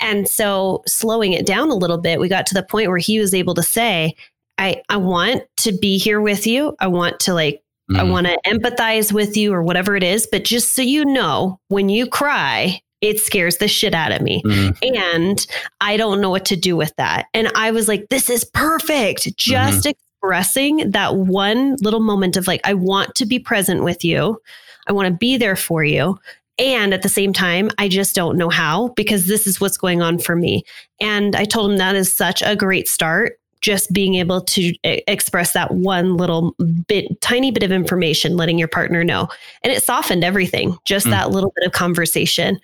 And 0.00 0.28
so, 0.28 0.82
slowing 0.86 1.32
it 1.32 1.46
down 1.46 1.70
a 1.70 1.74
little 1.74 1.96
bit, 1.96 2.20
we 2.20 2.28
got 2.28 2.44
to 2.46 2.54
the 2.54 2.62
point 2.62 2.88
where 2.88 2.98
he 2.98 3.18
was 3.18 3.32
able 3.32 3.54
to 3.54 3.62
say, 3.62 4.14
I, 4.58 4.82
I 4.88 4.96
want 4.96 5.42
to 5.58 5.72
be 5.72 5.96
here 5.96 6.20
with 6.20 6.46
you. 6.46 6.76
I 6.80 6.86
want 6.86 7.20
to 7.20 7.34
like 7.34 7.62
Mm. 7.90 8.00
I 8.00 8.02
want 8.04 8.26
to 8.26 8.38
empathize 8.46 9.12
with 9.12 9.36
you 9.36 9.52
or 9.52 9.62
whatever 9.62 9.96
it 9.96 10.02
is. 10.02 10.26
But 10.30 10.44
just 10.44 10.74
so 10.74 10.82
you 10.82 11.04
know, 11.04 11.60
when 11.68 11.88
you 11.88 12.06
cry, 12.06 12.80
it 13.00 13.20
scares 13.20 13.58
the 13.58 13.68
shit 13.68 13.94
out 13.94 14.12
of 14.12 14.22
me. 14.22 14.42
Mm. 14.44 14.96
And 14.96 15.46
I 15.80 15.96
don't 15.96 16.20
know 16.20 16.30
what 16.30 16.44
to 16.46 16.56
do 16.56 16.76
with 16.76 16.94
that. 16.96 17.26
And 17.34 17.50
I 17.54 17.70
was 17.70 17.88
like, 17.88 18.08
this 18.08 18.30
is 18.30 18.44
perfect. 18.44 19.36
Just 19.36 19.80
mm-hmm. 19.80 19.90
expressing 19.90 20.90
that 20.90 21.16
one 21.16 21.76
little 21.82 22.00
moment 22.00 22.36
of 22.36 22.46
like, 22.46 22.60
I 22.64 22.74
want 22.74 23.14
to 23.16 23.26
be 23.26 23.38
present 23.38 23.84
with 23.84 24.04
you. 24.04 24.40
I 24.86 24.92
want 24.92 25.08
to 25.08 25.14
be 25.14 25.36
there 25.36 25.56
for 25.56 25.84
you. 25.84 26.18
And 26.58 26.94
at 26.94 27.02
the 27.02 27.08
same 27.10 27.34
time, 27.34 27.70
I 27.76 27.88
just 27.88 28.14
don't 28.14 28.38
know 28.38 28.48
how 28.48 28.88
because 28.96 29.26
this 29.26 29.46
is 29.46 29.60
what's 29.60 29.76
going 29.76 30.00
on 30.00 30.18
for 30.18 30.34
me. 30.34 30.64
And 31.00 31.36
I 31.36 31.44
told 31.44 31.70
him 31.70 31.76
that 31.76 31.94
is 31.94 32.12
such 32.12 32.42
a 32.42 32.56
great 32.56 32.88
start 32.88 33.38
just 33.66 33.92
being 33.92 34.14
able 34.14 34.40
to 34.40 34.72
express 34.84 35.52
that 35.52 35.74
one 35.74 36.16
little 36.16 36.54
bit, 36.86 37.20
tiny 37.20 37.50
bit 37.50 37.64
of 37.64 37.72
information, 37.72 38.36
letting 38.36 38.60
your 38.60 38.68
partner 38.68 39.02
know. 39.02 39.26
And 39.64 39.72
it 39.72 39.82
softened 39.82 40.22
everything, 40.22 40.78
just 40.84 41.04
mm. 41.04 41.10
that 41.10 41.32
little 41.32 41.52
bit 41.56 41.66
of 41.66 41.72
conversation. 41.72 42.60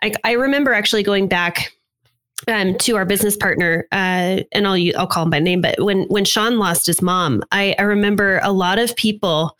I, 0.00 0.12
I 0.22 0.32
remember 0.32 0.72
actually 0.72 1.02
going 1.02 1.26
back 1.26 1.72
um, 2.46 2.78
to 2.78 2.94
our 2.94 3.04
business 3.04 3.36
partner, 3.36 3.88
uh, 3.90 4.42
and 4.52 4.68
I'll 4.68 4.78
I'll 4.96 5.08
call 5.08 5.24
him 5.24 5.30
by 5.30 5.40
name. 5.40 5.60
But 5.60 5.80
when 5.80 6.04
when 6.04 6.24
Sean 6.24 6.60
lost 6.60 6.86
his 6.86 7.02
mom, 7.02 7.42
I, 7.50 7.74
I 7.76 7.82
remember 7.82 8.38
a 8.44 8.52
lot 8.52 8.78
of 8.78 8.94
people 8.94 9.56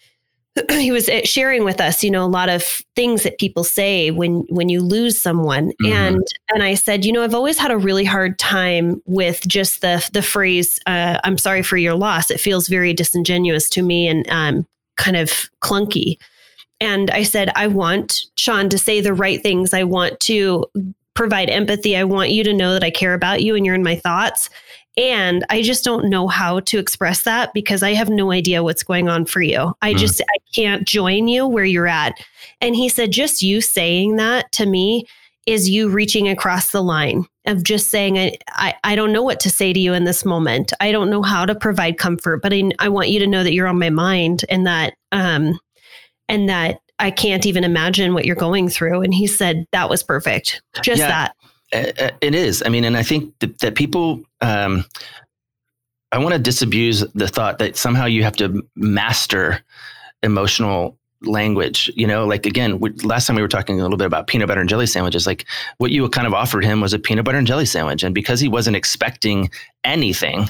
he 0.70 0.92
was 0.92 1.08
uh, 1.08 1.20
sharing 1.24 1.64
with 1.64 1.80
us, 1.80 2.04
you 2.04 2.10
know, 2.10 2.24
a 2.24 2.26
lot 2.26 2.48
of 2.48 2.62
things 2.94 3.22
that 3.24 3.38
people 3.38 3.64
say 3.64 4.10
when 4.10 4.44
when 4.48 4.68
you 4.68 4.80
lose 4.80 5.20
someone, 5.20 5.72
mm-hmm. 5.82 5.92
and 5.92 6.26
and 6.52 6.62
I 6.62 6.74
said, 6.74 7.04
you 7.04 7.12
know, 7.12 7.22
I've 7.22 7.34
always 7.34 7.58
had 7.58 7.70
a 7.70 7.76
really 7.76 8.04
hard 8.04 8.38
time 8.38 9.02
with 9.06 9.46
just 9.46 9.80
the 9.80 10.08
the 10.12 10.22
phrase 10.22 10.78
uh, 10.86 11.18
"I'm 11.24 11.38
sorry 11.38 11.62
for 11.62 11.76
your 11.76 11.94
loss." 11.94 12.30
It 12.30 12.40
feels 12.40 12.68
very 12.68 12.92
disingenuous 12.92 13.68
to 13.70 13.82
me 13.82 14.06
and 14.06 14.28
um, 14.30 14.66
kind 14.96 15.16
of 15.16 15.50
clunky. 15.60 16.18
And 16.80 17.10
I 17.10 17.22
said, 17.22 17.50
I 17.54 17.66
want 17.66 18.22
Sean 18.36 18.68
to 18.68 18.78
say 18.78 19.00
the 19.00 19.14
right 19.14 19.42
things. 19.42 19.72
I 19.72 19.84
want 19.84 20.20
to 20.20 20.66
provide 21.14 21.48
empathy. 21.48 21.96
I 21.96 22.04
want 22.04 22.30
you 22.30 22.44
to 22.44 22.52
know 22.52 22.72
that 22.72 22.84
I 22.84 22.90
care 22.90 23.14
about 23.14 23.42
you 23.42 23.54
and 23.54 23.64
you're 23.64 23.74
in 23.74 23.84
my 23.84 23.96
thoughts. 23.96 24.50
And 24.96 25.44
I 25.50 25.62
just 25.62 25.82
don't 25.82 26.08
know 26.08 26.28
how 26.28 26.60
to 26.60 26.78
express 26.78 27.24
that 27.24 27.52
because 27.52 27.82
I 27.82 27.94
have 27.94 28.08
no 28.08 28.30
idea 28.30 28.62
what's 28.62 28.84
going 28.84 29.08
on 29.08 29.24
for 29.24 29.42
you. 29.42 29.74
I 29.82 29.94
mm. 29.94 29.98
just 29.98 30.20
I 30.20 30.38
can't 30.54 30.86
join 30.86 31.26
you 31.26 31.48
where 31.48 31.64
you're 31.64 31.88
at. 31.88 32.14
And 32.60 32.76
he 32.76 32.88
said, 32.88 33.10
just 33.10 33.42
you 33.42 33.60
saying 33.60 34.16
that 34.16 34.52
to 34.52 34.66
me 34.66 35.06
is 35.46 35.68
you 35.68 35.88
reaching 35.88 36.28
across 36.28 36.70
the 36.70 36.82
line 36.82 37.26
of 37.44 37.62
just 37.62 37.90
saying, 37.90 38.18
I, 38.18 38.38
I, 38.48 38.74
I 38.84 38.94
don't 38.94 39.12
know 39.12 39.22
what 39.22 39.40
to 39.40 39.50
say 39.50 39.72
to 39.72 39.80
you 39.80 39.92
in 39.92 40.04
this 40.04 40.24
moment. 40.24 40.72
I 40.80 40.92
don't 40.92 41.10
know 41.10 41.22
how 41.22 41.44
to 41.44 41.54
provide 41.54 41.98
comfort, 41.98 42.40
but 42.40 42.54
I, 42.54 42.70
I 42.78 42.88
want 42.88 43.10
you 43.10 43.18
to 43.18 43.26
know 43.26 43.42
that 43.42 43.52
you're 43.52 43.66
on 43.66 43.78
my 43.78 43.90
mind 43.90 44.44
and 44.48 44.66
that, 44.66 44.94
um, 45.12 45.58
and 46.28 46.48
that 46.48 46.78
I 46.98 47.10
can't 47.10 47.44
even 47.44 47.64
imagine 47.64 48.14
what 48.14 48.24
you're 48.24 48.36
going 48.36 48.68
through. 48.68 49.02
And 49.02 49.12
he 49.12 49.26
said, 49.26 49.66
that 49.72 49.90
was 49.90 50.02
perfect. 50.02 50.62
Just 50.82 51.00
yeah. 51.00 51.08
that. 51.08 51.36
Uh, 51.74 52.04
uh, 52.04 52.10
it 52.20 52.34
is. 52.34 52.62
I 52.64 52.68
mean, 52.68 52.84
and 52.84 52.96
I 52.96 53.02
think 53.02 53.34
that, 53.40 53.58
that 53.58 53.74
people, 53.74 54.22
um, 54.44 54.84
I 56.12 56.18
want 56.18 56.34
to 56.34 56.38
disabuse 56.38 57.00
the 57.14 57.26
thought 57.26 57.58
that 57.58 57.76
somehow 57.76 58.04
you 58.04 58.22
have 58.22 58.36
to 58.36 58.62
master 58.76 59.64
emotional 60.22 60.98
language. 61.22 61.90
You 61.96 62.06
know, 62.06 62.26
like 62.26 62.46
again, 62.46 62.78
we, 62.78 62.90
last 63.02 63.26
time 63.26 63.36
we 63.36 63.42
were 63.42 63.48
talking 63.48 63.80
a 63.80 63.82
little 63.82 63.96
bit 63.96 64.06
about 64.06 64.26
peanut 64.26 64.48
butter 64.48 64.60
and 64.60 64.68
jelly 64.68 64.86
sandwiches. 64.86 65.26
Like 65.26 65.46
what 65.78 65.90
you 65.90 66.08
kind 66.10 66.26
of 66.26 66.34
offered 66.34 66.64
him 66.64 66.80
was 66.80 66.92
a 66.92 66.98
peanut 66.98 67.24
butter 67.24 67.38
and 67.38 67.46
jelly 67.46 67.66
sandwich, 67.66 68.02
and 68.02 68.14
because 68.14 68.38
he 68.38 68.48
wasn't 68.48 68.76
expecting 68.76 69.50
anything, 69.82 70.46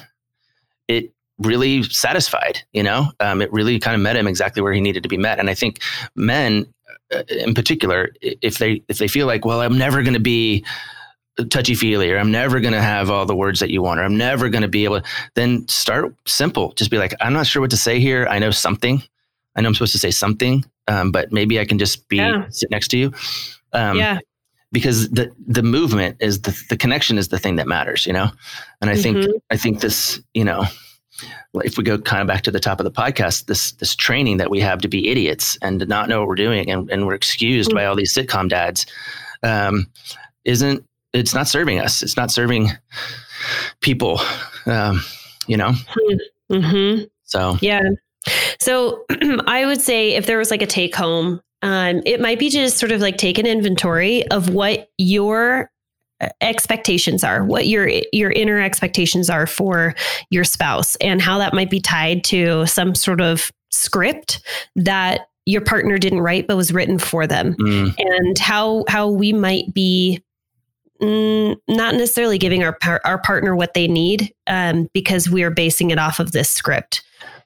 it 0.89 1.13
really 1.39 1.85
satisfied. 1.85 2.61
You 2.73 2.83
know, 2.83 3.13
um, 3.21 3.41
it 3.41 3.53
really 3.53 3.79
kind 3.79 3.95
of 3.95 4.01
met 4.01 4.17
him 4.17 4.27
exactly 4.27 4.61
where 4.61 4.73
he 4.73 4.81
needed 4.81 5.05
to 5.05 5.09
be 5.09 5.17
met. 5.17 5.39
And 5.39 5.49
I 5.49 5.55
think 5.55 5.81
men, 6.17 6.67
uh, 7.15 7.23
in 7.29 7.55
particular, 7.55 8.11
if 8.21 8.59
they 8.59 8.83
if 8.89 8.99
they 8.99 9.09
feel 9.09 9.29
like, 9.29 9.45
well, 9.45 9.61
I'm 9.61 9.79
never 9.79 10.03
going 10.03 10.15
to 10.15 10.21
be 10.21 10.65
touchy 11.51 11.75
feely 11.75 12.11
or 12.11 12.19
I'm 12.19 12.31
never 12.31 12.61
going 12.61 12.75
to 12.75 12.83
have 12.83 13.11
all 13.11 13.27
the 13.27 13.35
words 13.35 13.61
that 13.61 13.71
you 13.71 13.83
want 13.83 14.01
or 14.01 14.05
I'm 14.05 14.17
never 14.17 14.49
going 14.49 14.63
to 14.63 14.69
be 14.69 14.85
able 14.85 15.01
to, 15.01 15.07
then 15.35 15.67
start 15.69 16.15
simple. 16.27 16.73
Just 16.73 16.91
be 16.91 16.99
like, 16.99 17.15
I'm 17.21 17.33
not 17.33 17.47
sure 17.47 17.61
what 17.61 17.71
to 17.71 17.77
say 17.77 17.99
here. 17.99 18.27
I 18.31 18.39
know 18.39 18.51
something. 18.51 19.03
I 19.57 19.61
know 19.61 19.69
I'm 19.69 19.75
supposed 19.75 19.93
to 19.93 19.99
say 19.99 20.11
something, 20.11 20.65
um, 20.89 21.13
but 21.13 21.33
maybe 21.33 21.59
I 21.59 21.65
can 21.65 21.79
just 21.79 22.09
be 22.09 22.17
yeah. 22.17 22.47
sit 22.51 22.71
next 22.71 22.89
to 22.89 22.99
you. 22.99 23.13
Um, 23.73 23.99
yeah. 23.99 24.19
Because 24.73 25.09
the 25.11 25.31
the 25.47 25.63
movement 25.63 26.17
is 26.19 26.43
the 26.43 26.61
the 26.69 26.77
connection 26.77 27.17
is 27.17 27.29
the 27.29 27.39
thing 27.39 27.55
that 27.57 27.69
matters, 27.69 28.07
you 28.07 28.13
know. 28.13 28.29
And 28.81 28.91
I 28.91 28.95
mm-hmm. 28.95 29.21
think 29.21 29.43
I 29.51 29.57
think 29.57 29.81
this, 29.81 30.21
you 30.35 30.45
know, 30.45 30.65
if 31.63 31.79
we 31.79 31.85
go 31.85 31.97
kind 31.97 32.21
of 32.21 32.27
back 32.27 32.43
to 32.43 32.51
the 32.51 32.59
top 32.59 32.81
of 32.81 32.85
the 32.85 32.91
podcast, 32.91 33.47
this 33.47 33.71
this 33.73 33.95
training 33.95 34.39
that 34.39 34.51
we 34.51 34.59
have 34.61 34.81
to 34.81 34.89
be 34.89 35.09
idiots 35.11 35.57
and 35.63 35.79
to 35.79 35.87
not 35.87 36.09
know 36.09 36.19
what 36.19 36.29
we're 36.29 36.35
doing 36.35 36.69
and, 36.69 36.91
and 36.91 37.07
we're 37.07 37.15
excused 37.15 37.71
mm-hmm. 37.71 37.79
by 37.79 37.87
all 37.87 37.95
these 37.95 38.13
sitcom 38.13 38.49
dads, 38.49 38.85
um, 39.45 39.87
isn't 40.45 40.85
it's 41.15 41.35
not 41.35 41.49
serving 41.49 41.79
us. 41.79 42.03
It's 42.03 42.17
not 42.17 42.31
serving 42.31 42.71
people. 43.81 44.21
Um, 44.67 45.03
you 45.47 45.57
know. 45.57 45.73
Mm-hmm. 46.51 47.05
So 47.25 47.59
yeah. 47.61 47.83
So 48.59 49.05
I 49.47 49.67
would 49.67 49.81
say 49.81 50.15
if 50.15 50.27
there 50.27 50.39
was 50.39 50.51
like 50.51 50.63
a 50.63 50.67
take 50.67 50.95
home, 50.95 51.41
um, 51.63 52.03
it 52.05 52.21
might 52.21 52.39
be 52.39 52.51
just 52.51 52.79
sort 52.79 52.93
of 52.93 53.01
like 53.01 53.17
take 53.17 53.39
an 53.39 53.47
inventory 53.47 54.27
of 54.29 54.51
what 54.51 54.91
your 54.99 55.71
uh, 56.21 56.29
expectations 56.41 57.25
are 57.25 57.45
what 57.45 57.67
your 57.67 57.91
your 58.13 58.31
inner 58.31 58.61
expectations 58.61 59.29
are 59.29 59.49
for 59.49 59.97
your 60.31 60.45
spouse 60.45 60.95
and 60.97 61.21
how 61.21 61.39
that 61.39 61.53
might 61.53 61.71
be 61.71 61.81
tied 61.81 62.23
to 62.23 62.65
some 62.67 62.95
sort 62.95 63.21
of 63.21 63.51
script 63.71 64.41
that 64.77 65.23
your 65.45 65.61
partner 65.61 65.99
didn't 65.99 66.21
write 66.21 66.47
but 66.47 66.57
was 66.57 66.73
written 66.73 67.01
for 67.01 67.27
them 67.27 67.55
mm. 67.55 67.93
and 67.99 68.39
how 68.39 68.85
how 68.87 69.11
we 69.11 69.33
might 69.33 69.75
be 69.75 70.23
mm, 71.01 71.57
not 71.69 71.95
necessarily 71.95 72.39
giving 72.39 72.63
our 72.63 72.79
our 73.05 73.19
partner 73.19 73.55
what 73.57 73.75
they 73.75 73.87
need 73.87 74.33
um, 74.47 74.89
because 74.93 75.29
we 75.29 75.43
are 75.43 75.51
basing 75.51 75.91
it 75.91 75.99
off 75.99 76.21
of 76.21 76.33
this 76.33 76.51
script. 76.51 77.03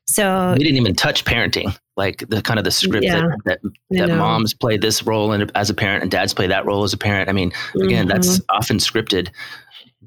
So 0.07 0.55
we 0.57 0.65
didn't 0.65 0.79
even 0.79 0.95
touch 0.95 1.25
parenting, 1.25 1.77
like 1.97 2.25
the 2.31 2.41
kind 2.41 2.59
of 2.59 2.65
the 2.65 2.71
script 2.71 3.05
yeah, 3.05 3.27
that 3.45 3.61
that, 3.63 3.73
that 3.91 4.09
moms 4.09 4.55
play 4.55 4.79
this 4.79 5.03
role 5.03 5.33
and 5.33 5.53
as 5.55 5.69
a 5.69 5.75
parent 5.75 6.03
and 6.03 6.11
dads 6.11 6.33
play 6.33 6.47
that 6.47 6.65
role 6.65 6.83
as 6.83 6.95
a 6.95 6.99
parent. 6.99 7.29
I 7.29 7.33
mean, 7.33 7.53
again, 7.75 8.09
mm-hmm. 8.09 8.21
that's 8.21 8.41
often 8.49 8.79
scripted, 8.79 9.29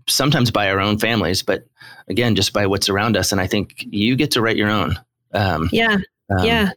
sometimes 0.08 0.50
by 0.50 0.72
our 0.72 0.80
own 0.80 0.98
families, 0.98 1.44
but 1.44 1.66
again, 2.08 2.36
just 2.36 2.52
by 2.52 2.66
what's 2.66 2.90
around 2.90 3.16
us. 3.16 3.32
And 3.32 3.40
I 3.40 3.46
think 3.46 3.76
you 3.78 4.16
get 4.16 4.32
to 4.32 4.42
write 4.42 4.58
your 4.58 4.70
own. 4.70 5.00
Um, 5.34 5.70
yeah, 5.72 5.98
um, 6.36 6.46
yeah. 6.46 6.72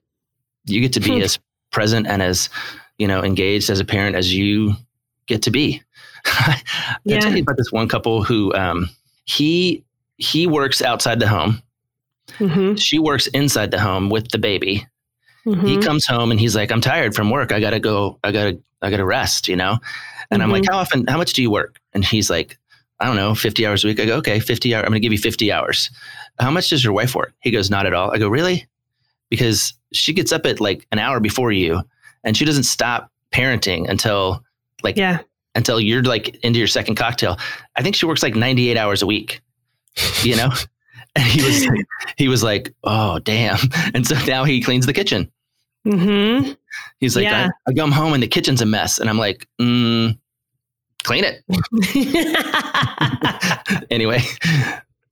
You 0.66 0.80
get 0.80 0.92
to 0.94 1.00
be 1.00 1.22
as 1.22 1.38
present 1.70 2.06
and 2.06 2.22
as 2.22 2.50
you 2.98 3.08
know 3.08 3.22
engaged 3.22 3.70
as 3.70 3.80
a 3.80 3.84
parent 3.86 4.16
as 4.16 4.34
you 4.34 4.74
get 5.26 5.42
to 5.42 5.50
be. 5.50 5.82
I 6.26 6.62
yeah. 7.04 7.20
tell 7.20 7.34
you 7.34 7.42
about 7.42 7.56
this 7.56 7.72
one 7.72 7.88
couple 7.88 8.24
who 8.24 8.52
um, 8.54 8.88
he 9.24 9.84
he 10.16 10.46
works 10.46 10.82
outside 10.82 11.20
the 11.20 11.28
home. 11.28 11.62
Mm-hmm. 12.38 12.76
She 12.76 12.98
works 12.98 13.26
inside 13.28 13.70
the 13.70 13.80
home 13.80 14.10
with 14.10 14.30
the 14.30 14.38
baby. 14.38 14.86
Mm-hmm. 15.46 15.66
He 15.66 15.78
comes 15.78 16.06
home 16.06 16.30
and 16.30 16.40
he's 16.40 16.56
like, 16.56 16.72
"I'm 16.72 16.80
tired 16.80 17.14
from 17.14 17.30
work. 17.30 17.52
I 17.52 17.60
gotta 17.60 17.80
go. 17.80 18.18
I 18.24 18.32
gotta. 18.32 18.58
I 18.80 18.90
gotta 18.90 19.04
rest." 19.04 19.48
You 19.48 19.56
know. 19.56 19.78
And 20.30 20.40
mm-hmm. 20.40 20.42
I'm 20.42 20.50
like, 20.50 20.62
mm-hmm. 20.62 20.72
"How 20.72 20.78
often? 20.78 21.06
How 21.06 21.18
much 21.18 21.34
do 21.34 21.42
you 21.42 21.50
work?" 21.50 21.78
And 21.92 22.04
he's 22.04 22.30
like, 22.30 22.58
"I 23.00 23.06
don't 23.06 23.16
know, 23.16 23.34
50 23.34 23.66
hours 23.66 23.84
a 23.84 23.88
week." 23.88 24.00
I 24.00 24.06
go, 24.06 24.16
"Okay, 24.16 24.40
50 24.40 24.74
hours. 24.74 24.84
I'm 24.84 24.90
gonna 24.90 25.00
give 25.00 25.12
you 25.12 25.18
50 25.18 25.52
hours." 25.52 25.90
How 26.40 26.50
much 26.50 26.70
does 26.70 26.82
your 26.82 26.92
wife 26.92 27.14
work? 27.14 27.34
He 27.40 27.50
goes, 27.50 27.70
"Not 27.70 27.86
at 27.86 27.92
all." 27.92 28.10
I 28.10 28.18
go, 28.18 28.28
"Really?" 28.28 28.66
Because 29.28 29.74
she 29.92 30.12
gets 30.12 30.32
up 30.32 30.46
at 30.46 30.60
like 30.60 30.86
an 30.92 30.98
hour 30.98 31.20
before 31.20 31.52
you, 31.52 31.82
and 32.24 32.36
she 32.36 32.44
doesn't 32.44 32.64
stop 32.64 33.10
parenting 33.32 33.88
until 33.88 34.42
like 34.82 34.96
yeah 34.96 35.20
until 35.54 35.80
you're 35.80 36.02
like 36.02 36.36
into 36.44 36.58
your 36.58 36.68
second 36.68 36.96
cocktail. 36.96 37.38
I 37.76 37.82
think 37.82 37.96
she 37.96 38.06
works 38.06 38.22
like 38.22 38.34
98 38.34 38.76
hours 38.76 39.02
a 39.02 39.06
week, 39.06 39.40
you 40.22 40.36
know? 40.36 40.50
and 41.16 41.24
he 41.24 41.42
was, 41.42 41.64
like, 41.66 41.86
he 42.16 42.28
was 42.28 42.42
like, 42.42 42.74
oh, 42.82 43.20
damn. 43.20 43.58
And 43.94 44.04
so 44.04 44.16
now 44.26 44.42
he 44.42 44.60
cleans 44.60 44.84
the 44.84 44.92
kitchen. 44.92 45.30
Mm-hmm. 45.86 46.52
He's 46.98 47.14
like, 47.14 47.22
Yeah. 47.22 47.50
I, 47.68 47.70
I 47.70 47.74
come 47.74 47.92
home 47.92 48.14
and 48.14 48.22
the 48.22 48.26
kitchen's 48.26 48.60
a 48.60 48.66
mess. 48.66 48.98
And 48.98 49.08
I'm 49.08 49.18
like, 49.18 49.46
mm, 49.60 50.18
clean 51.04 51.24
it. 51.24 51.44
anyway, 53.92 54.22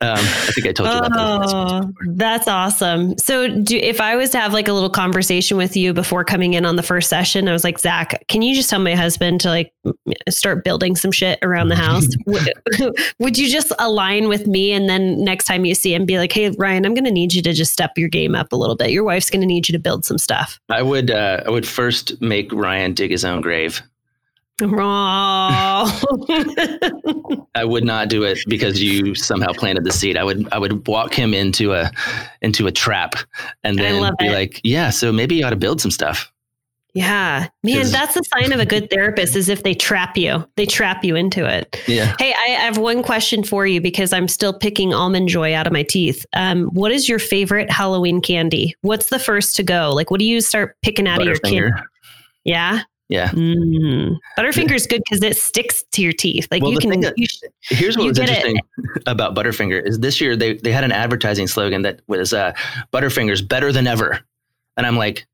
um, 0.03 0.19
I 0.19 0.51
think 0.53 0.67
I 0.67 0.73
told 0.73 0.89
you 0.89 0.99
about. 0.99 1.55
Oh, 1.55 1.93
that's 2.09 2.49
awesome. 2.49 3.17
So, 3.19 3.49
do 3.49 3.77
if 3.77 4.01
I 4.01 4.17
was 4.17 4.31
to 4.31 4.41
have 4.41 4.53
like 4.53 4.67
a 4.67 4.73
little 4.73 4.91
conversation 4.91 5.57
with 5.57 5.77
you 5.77 5.93
before 5.93 6.25
coming 6.25 6.55
in 6.55 6.67
on 6.67 6.75
the 6.75 6.83
first 6.83 7.09
session, 7.09 7.49
I 7.49 7.53
was 7.53 7.63
like, 7.63 7.79
Zach, 7.79 8.25
can 8.27 8.43
you 8.43 8.53
just 8.53 8.69
tell 8.69 8.81
my 8.81 8.97
husband 8.97 9.41
to 9.43 9.49
like 9.49 9.73
start 10.29 10.65
building 10.65 10.97
some 10.97 11.13
shit 11.13 11.39
around 11.43 11.69
the 11.69 11.77
house? 11.77 12.09
would, 12.27 12.53
would 13.21 13.39
you 13.39 13.49
just 13.49 13.73
align 13.79 14.29
with 14.29 14.49
me, 14.49 14.73
and 14.73 14.89
then 14.89 15.23
next 15.23 15.45
time 15.45 15.65
you 15.65 15.75
see 15.77 15.95
him, 15.95 16.05
be 16.05 16.19
like, 16.19 16.33
Hey, 16.33 16.51
Ryan, 16.51 16.85
I'm 16.85 16.95
going 16.95 17.05
to 17.05 17.13
need 17.13 17.33
you 17.33 17.43
to 17.43 17.53
just 17.53 17.73
step 17.73 17.97
your 17.97 18.09
game 18.09 18.35
up 18.35 18.53
a 18.53 18.57
little 18.57 18.77
bit. 18.77 18.91
Your 18.91 19.05
wife's 19.05 19.31
going 19.31 19.43
to 19.43 19.47
need 19.47 19.69
you 19.69 19.73
to 19.73 19.79
build 19.79 20.05
some 20.05 20.19
stuff. 20.19 20.59
I 20.69 20.83
would, 20.83 21.13
uh, 21.13 21.45
I 21.47 21.51
would 21.51 21.67
first 21.67 22.21
make 22.21 22.53
Ryan 22.53 22.93
dig 22.93 23.13
his 23.13 23.25
own 23.25 23.41
grave. 23.41 23.83
I 27.55 27.65
would 27.65 27.85
not 27.85 28.09
do 28.09 28.23
it 28.23 28.39
because 28.47 28.83
you 28.83 29.15
somehow 29.15 29.53
planted 29.53 29.85
the 29.85 29.93
seed. 29.93 30.17
I 30.17 30.25
would 30.25 30.47
I 30.53 30.59
would 30.59 30.87
walk 30.87 31.15
him 31.15 31.35
into 31.35 31.73
a 31.73 31.91
into 32.43 32.67
a 32.67 32.73
trap 32.73 33.15
and 33.65 33.79
then 33.79 34.15
be 34.19 34.27
it. 34.27 34.33
like, 34.33 34.61
yeah, 34.63 34.91
so 34.91 35.11
maybe 35.13 35.37
you 35.37 35.45
ought 35.45 35.51
to 35.51 35.57
build 35.57 35.81
some 35.81 35.91
stuff. 35.91 36.31
yeah, 36.95 37.49
Man, 37.65 37.91
that's 37.91 38.15
the 38.15 38.23
sign 38.25 38.53
of 38.53 38.61
a 38.61 38.67
good 38.67 38.91
therapist 38.91 39.35
is 39.35 39.49
if 39.49 39.63
they 39.63 39.73
trap 39.75 40.17
you, 40.19 40.47
they 40.57 40.67
trap 40.67 41.03
you 41.03 41.17
into 41.17 41.47
it. 41.47 41.83
Yeah. 41.89 42.15
Hey, 42.19 42.35
I 42.35 42.49
have 42.61 42.77
one 42.77 43.03
question 43.03 43.43
for 43.43 43.67
you 43.67 43.81
because 43.81 44.13
I'm 44.13 44.29
still 44.29 44.53
picking 44.53 44.93
almond 44.93 45.29
joy 45.29 45.55
out 45.55 45.67
of 45.67 45.73
my 45.73 45.83
teeth. 45.83 46.27
Um, 46.35 46.67
what 46.67 46.93
is 46.93 47.09
your 47.09 47.19
favorite 47.19 47.71
Halloween 47.71 48.21
candy? 48.21 48.77
What's 48.83 49.09
the 49.09 49.19
first 49.19 49.57
to 49.57 49.63
go? 49.63 49.91
Like, 49.95 50.11
what 50.11 50.21
do 50.21 50.27
you 50.27 50.43
start 50.43 50.77
picking 50.83 51.09
out 51.09 51.21
of 51.21 51.27
your 51.27 51.37
candy? 51.39 51.73
Yeah. 52.45 52.83
Yeah. 53.13 53.29
Mm. 53.31 54.17
Butterfinger's 54.39 54.87
good 54.87 55.03
because 55.05 55.23
it 55.23 55.37
sticks 55.37 55.83
to 55.93 56.03
your 56.03 56.13
teeth. 56.13 56.49
Like 56.51 56.63
Well, 56.63 56.73
you 56.73 56.79
can. 56.79 57.01
that- 57.01 57.15
You 57.19 57.27
sh- 57.27 57.41
Here's 57.69 57.97
what's 57.99 58.19
get 58.19 58.29
it. 58.31 58.37
interesting 58.45 58.59
about 59.07 59.35
Butterfinger 59.35 59.87
is 59.87 59.99
this 59.99 60.21
year 60.21 60.35
they 60.37 60.55
they 60.55 60.73
had 60.73 60.83
an 60.85 60.93
advertising 60.93 61.47
slogan 61.47 61.83
that 61.83 62.01
was 62.07 62.33
uh, 62.33 62.53
Butterfinger's 62.93 63.43
better 63.43 63.71
than 63.73 63.87
ever, 63.87 64.21
and 64.77 64.87
I'm 64.87 64.97
like, 64.97 65.27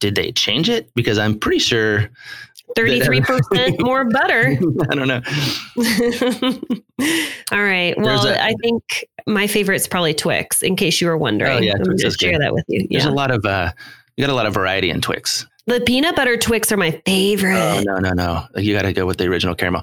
did 0.00 0.14
they 0.16 0.32
change 0.32 0.68
it? 0.68 0.90
Because 0.94 1.18
I'm 1.18 1.38
pretty 1.38 1.58
sure. 1.60 2.08
33% 2.76 3.80
more 3.80 4.04
butter. 4.04 4.56
I 4.90 4.94
don't 4.94 5.08
know. 5.08 5.20
All 7.52 7.62
right. 7.64 7.94
Well, 7.98 8.26
a- 8.26 8.38
I 8.40 8.54
think 8.62 8.82
my 9.26 9.46
favorite's 9.46 9.88
probably 9.88 10.14
Twix, 10.14 10.62
in 10.62 10.76
case 10.76 11.00
you 11.00 11.08
were 11.08 11.16
wondering. 11.18 11.58
Oh, 11.58 11.60
yeah, 11.60 11.74
I'm 11.76 11.84
Twix 11.84 12.04
is 12.04 12.16
good. 12.16 12.30
share 12.30 12.38
that 12.38 12.52
with 12.54 12.64
you. 12.68 12.86
There's 12.90 13.04
Yeah. 13.04 13.10
a 13.10 13.12
lot 13.12 13.30
of 13.32 13.44
uh, 13.44 13.72
you 14.16 14.24
got 14.24 14.32
a 14.32 14.36
lot 14.36 14.46
of 14.46 14.54
variety 14.54 14.90
in 14.90 15.00
Twix. 15.00 15.46
The 15.66 15.80
peanut 15.80 16.16
butter 16.16 16.36
Twix 16.36 16.72
are 16.72 16.76
my 16.76 17.00
favorite. 17.06 17.54
Oh 17.56 17.82
no 17.84 17.96
no 17.98 18.10
no! 18.12 18.46
You 18.56 18.74
got 18.74 18.82
to 18.82 18.92
go 18.92 19.06
with 19.06 19.18
the 19.18 19.26
original 19.26 19.54
caramel. 19.54 19.82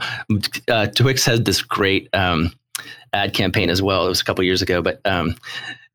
Uh, 0.67 0.87
Twix 0.87 1.23
had 1.25 1.45
this 1.45 1.61
great 1.61 2.09
um, 2.13 2.51
ad 3.13 3.33
campaign 3.33 3.69
as 3.69 3.81
well. 3.81 4.05
It 4.05 4.09
was 4.09 4.21
a 4.21 4.23
couple 4.25 4.43
years 4.43 4.61
ago, 4.61 4.81
but 4.81 4.99
um, 5.05 5.35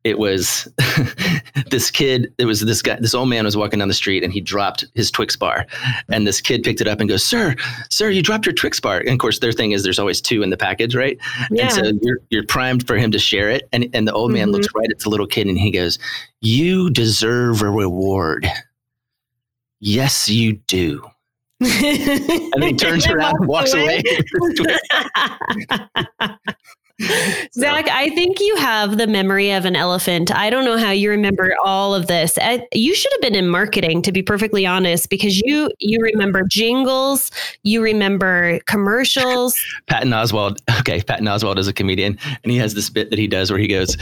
it 0.05 0.19
was 0.19 0.69
this 1.71 1.91
kid. 1.91 2.33
It 2.39 2.45
was 2.45 2.61
this 2.61 2.81
guy. 2.81 2.97
This 3.01 3.15
old 3.15 3.29
man 3.29 3.45
was 3.45 3.57
walking 3.57 3.81
down 3.81 3.89
the 3.89 3.95
street 3.95 4.23
and 4.25 4.33
he 4.33 4.41
dropped 4.41 4.85
his 4.95 5.11
Twix 5.11 5.37
bar, 5.37 5.67
and 6.09 6.27
this 6.27 6.41
kid 6.41 6.63
picked 6.63 6.81
it 6.81 6.87
up 6.89 7.01
and 7.01 7.09
goes, 7.09 7.25
"Sir, 7.25 7.55
sir, 7.91 8.09
you 8.09 8.23
dropped 8.23 8.47
your 8.47 8.55
Twix 8.55 8.79
bar." 8.81 9.01
And 9.01 9.11
of 9.11 9.19
course, 9.19 9.41
their 9.41 9.53
thing 9.53 9.73
is 9.73 9.83
there's 9.83 9.99
always 9.99 10.21
two 10.21 10.43
in 10.43 10.51
the 10.51 10.57
package, 10.57 10.95
right? 10.95 11.19
Yeah. 11.51 11.65
And 11.65 11.73
so 11.73 11.93
you're 12.03 12.19
you're 12.31 12.47
primed 12.47 12.87
for 12.87 12.97
him 12.97 13.11
to 13.11 13.19
share 13.19 13.51
it, 13.51 13.69
and 13.73 13.89
and 13.93 14.07
the 14.09 14.13
old 14.13 14.33
man 14.33 14.49
Mhm. 14.49 14.53
looks 14.53 14.69
right 14.75 14.89
at 14.91 15.01
the 15.01 15.11
little 15.11 15.27
kid 15.27 15.49
and 15.49 15.59
he 15.59 15.71
goes, 15.73 15.99
"You 16.41 16.89
deserve 16.91 17.63
a 17.63 17.71
reward." 17.71 18.47
Yes, 19.85 20.29
you 20.29 20.55
do. 20.69 21.03
And 21.61 22.63
he 22.63 22.73
turns 22.75 23.07
around 23.07 23.35
and 23.41 23.49
walks 23.49 23.73
away. 23.75 24.03
Zach, 27.55 27.89
I 27.89 28.11
think 28.15 28.39
you 28.39 28.55
have 28.57 28.99
the 28.99 29.09
memory 29.09 29.51
of 29.51 29.65
an 29.65 29.75
elephant. 29.75 30.31
I 30.31 30.51
don't 30.51 30.65
know 30.65 30.77
how 30.77 30.91
you 30.91 31.11
remember 31.11 31.57
all 31.65 31.95
of 31.97 32.07
this. 32.07 32.39
I, 32.41 32.65
you 32.73 32.95
should 32.95 33.11
have 33.13 33.23
been 33.23 33.35
in 33.35 33.49
marketing, 33.49 34.03
to 34.03 34.13
be 34.13 34.23
perfectly 34.23 34.67
honest, 34.67 35.11
because 35.11 35.41
you 35.41 35.71
you 35.81 36.01
remember 36.01 36.45
jingles, 36.47 37.33
you 37.65 37.83
remember 37.83 38.61
commercials. 38.67 39.57
Patton 39.89 40.11
Oswalt. 40.11 40.59
Okay, 40.81 41.03
Patton 41.03 41.27
Oswalt 41.27 41.59
is 41.59 41.67
a 41.67 41.73
comedian, 41.73 42.19
and 42.45 42.53
he 42.53 42.59
has 42.59 42.75
this 42.75 42.89
bit 42.89 43.11
that 43.11 43.19
he 43.19 43.27
does 43.27 43.51
where 43.51 43.59
he 43.59 43.67
goes, 43.67 43.97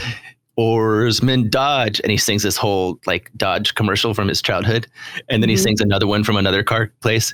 "Oarsman 0.61 1.49
Dodge," 1.49 1.99
and 2.01 2.11
he 2.11 2.17
sings 2.17 2.43
this 2.43 2.57
whole 2.57 2.99
like 3.05 3.31
Dodge 3.35 3.73
commercial 3.75 4.13
from 4.13 4.27
his 4.27 4.41
childhood, 4.41 4.87
and 5.29 5.41
then 5.41 5.49
he 5.49 5.55
Mhm. 5.55 5.63
sings 5.63 5.81
another 5.81 6.07
one 6.07 6.23
from 6.23 6.37
another 6.37 6.63
car 6.63 6.91
place, 7.01 7.33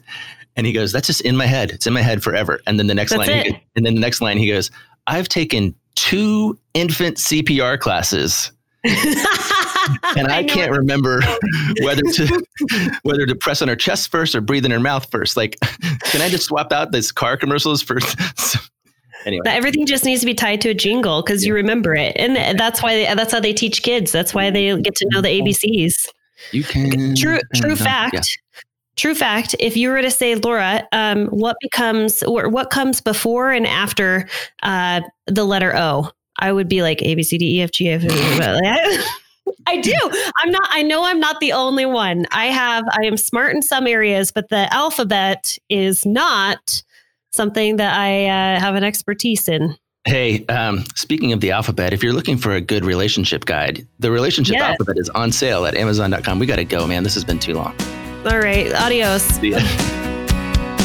and 0.56 0.66
he 0.66 0.74
goes, 0.74 0.92
"That's 0.92 1.08
just 1.08 1.22
in 1.22 1.36
my 1.36 1.46
head. 1.46 1.72
It's 1.72 1.86
in 1.88 1.94
my 1.94 2.02
head 2.02 2.24
forever." 2.24 2.62
And 2.66 2.80
then 2.80 2.88
the 2.88 2.96
next 2.96 3.12
That's 3.12 3.28
line, 3.28 3.44
he 3.46 3.52
goes, 3.52 3.60
and 3.76 3.86
then 3.86 3.96
the 3.96 4.02
next 4.02 4.22
line, 4.22 4.38
he 4.38 4.48
goes, 4.48 4.72
"I've 5.08 5.28
taken 5.30 5.76
two 5.96 6.58
infant 6.74 7.18
CPR 7.18 7.78
classes." 7.78 8.52
and 8.84 10.28
I, 10.28 10.42
know 10.42 10.54
can't 10.54 10.72
remember 10.72 11.22
whether 11.82 12.02
to 12.02 12.44
whether 13.04 13.26
to 13.26 13.36
press 13.36 13.62
on 13.62 13.68
her 13.68 13.76
chest 13.76 14.10
first 14.10 14.36
or 14.36 14.42
breathe 14.42 14.66
in 14.66 14.72
her 14.72 14.80
mouth 14.80 15.08
first. 15.12 15.36
Like, 15.36 15.58
can 16.04 16.22
I 16.22 16.30
just 16.30 16.46
swap 16.46 16.72
out 16.72 16.92
this 16.92 17.12
car 17.12 17.36
commercials 17.38 17.82
for? 17.82 18.00
Anyway, 19.26 19.42
That 19.44 19.56
everything 19.56 19.86
just 19.86 20.06
needs 20.06 20.22
to 20.22 20.26
be 20.26 20.34
tied 20.34 20.62
to 20.62 20.70
a 20.70 20.74
jingle 20.74 21.22
because 21.22 21.46
you 21.46 21.54
remember 21.54 21.96
it, 21.96 22.16
and 22.18 22.36
that's 22.60 22.82
why 22.84 22.96
they, 22.96 23.16
that's 23.16 23.32
how 23.32 23.40
they 23.40 23.54
teach 23.54 23.84
kids. 23.84 24.12
That's 24.12 24.34
why 24.34 24.50
they 24.50 24.80
get 24.82 24.96
to 24.96 25.08
know 25.12 25.22
the 25.22 25.30
ABCs. 25.42 26.08
you 26.52 26.64
can 26.64 27.16
True, 27.16 27.40
true 27.56 27.76
fact. 27.76 28.14
yeah. 28.14 28.22
True 28.96 29.14
fact. 29.14 29.56
If 29.60 29.78
you 29.78 29.90
were 29.90 30.02
to 30.02 30.10
say, 30.10 30.34
Laura, 30.36 30.88
um, 30.92 31.28
what 31.28 31.56
becomes 31.62 32.24
or 32.24 32.50
what 32.50 32.72
comes 32.72 33.00
before 33.00 33.52
and 33.52 33.68
after 33.68 34.28
uh, 34.64 35.02
the 35.28 35.44
letter 35.46 35.76
O, 35.76 36.10
I 36.40 36.52
would 36.52 36.68
be 36.68 36.82
like 36.82 37.04
A 37.04 37.14
B 37.14 37.22
C 37.22 37.38
D 37.38 37.60
E 37.60 37.62
F 37.62 37.72
G 37.72 37.90
F. 37.90 38.02
I 39.68 39.78
do. 39.78 39.94
I'm 40.40 40.52
not. 40.52 40.68
I 40.72 40.82
know 40.82 41.04
I'm 41.06 41.20
not 41.20 41.40
the 41.40 41.54
only 41.54 41.86
one. 41.86 42.26
I 42.32 42.48
have. 42.48 42.86
I 42.92 43.06
am 43.06 43.18
smart 43.18 43.56
in 43.56 43.62
some 43.62 43.86
areas, 43.86 44.32
but 44.32 44.50
the 44.50 44.72
alphabet 44.74 45.58
is 45.70 46.06
not 46.06 46.84
something 47.34 47.78
that 47.78 47.98
I 47.98 48.26
uh, 48.26 48.60
have 48.60 48.76
an 48.76 48.84
expertise 48.84 49.48
in. 49.48 49.76
Hey, 50.06 50.46
um, 50.46 50.86
speaking 50.96 51.34
of 51.34 51.42
the 51.42 51.52
alphabet, 51.52 51.92
if 51.92 52.02
you're 52.02 52.14
looking 52.14 52.38
for 52.38 52.54
a 52.54 52.62
good 52.62 52.86
relationship 52.86 53.44
guide, 53.46 53.86
the 54.00 54.10
relationship 54.10 54.54
Yes. 54.54 54.70
alphabet 54.72 54.98
is 54.98 55.10
on 55.10 55.32
sale 55.34 55.66
at 55.66 55.76
Amazon.com. 55.76 56.40
We 56.40 56.46
got 56.46 56.56
to 56.58 56.66
go, 56.66 56.88
man. 56.88 57.04
This 57.04 57.14
has 57.16 57.26
been 57.26 57.40
too 57.40 57.54
long. 57.56 57.76
All 58.26 58.40
right. 58.40 58.72
Adios. 58.74 59.24
See 59.24 59.52
ya. 59.52 59.60